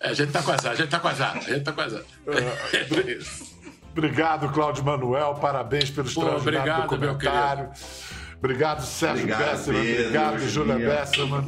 É, 0.00 0.08
a 0.08 0.14
gente 0.14 0.28
está 0.28 0.42
casado, 0.42 0.72
a 0.72 0.74
gente 0.74 0.86
está 0.86 1.00
casado, 1.00 1.36
a 1.36 1.42
gente 1.42 1.58
está. 1.58 1.72
É 3.06 3.12
isso. 3.12 3.52
Obrigado, 3.92 4.52
Cláudio 4.52 4.84
Manuel. 4.84 5.36
Parabéns 5.36 5.90
pelo 5.90 6.08
extraordinário 6.08 6.82
documentário. 6.82 7.70
Obrigado, 7.70 7.76
Sérgio 7.76 8.21
obrigado, 8.42 8.80
Besserman. 8.80 9.26
Pedro, 9.26 10.00
obrigado, 10.02 10.48
Júlia 10.48 10.74
Besserman. 10.76 11.42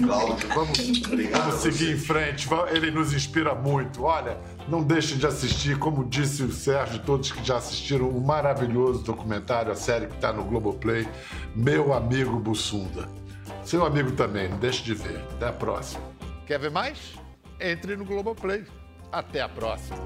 Vamos, 0.55 0.79
obrigado 1.07 1.43
vamos 1.43 1.63
seguir 1.63 1.93
em 1.93 1.99
frente. 1.99 2.49
Ele 2.71 2.91
nos 2.91 3.13
inspira 3.13 3.55
muito. 3.55 4.05
Olha, 4.05 4.39
não 4.69 4.83
deixem 4.83 5.19
de 5.19 5.27
assistir, 5.27 5.79
como 5.79 6.05
disse 6.05 6.43
o 6.43 6.53
Sérgio, 6.53 7.01
todos 7.01 7.33
que 7.33 7.45
já 7.45 7.57
assistiram, 7.57 8.07
o 8.07 8.19
um 8.19 8.21
maravilhoso 8.21 9.03
documentário, 9.03 9.73
a 9.73 9.77
série 9.77 10.07
que 10.07 10.15
está 10.15 10.33
no 10.33 10.45
Globoplay, 10.45 11.07
Meu 11.55 11.93
Amigo 11.93 12.39
Bussunda. 12.39 13.09
Seu 13.65 13.85
amigo 13.85 14.13
também, 14.13 14.49
não 14.49 14.59
deixe 14.59 14.83
de 14.83 14.95
ver. 14.95 15.25
Até 15.35 15.49
a 15.49 15.53
próxima. 15.53 16.03
Quer 16.47 16.59
ver 16.59 16.71
mais? 16.71 17.15
Entre 17.61 17.97
no 17.97 18.05
Globoplay. 18.05 18.65
Até 19.11 19.41
a 19.41 19.49
próxima. 19.49 19.97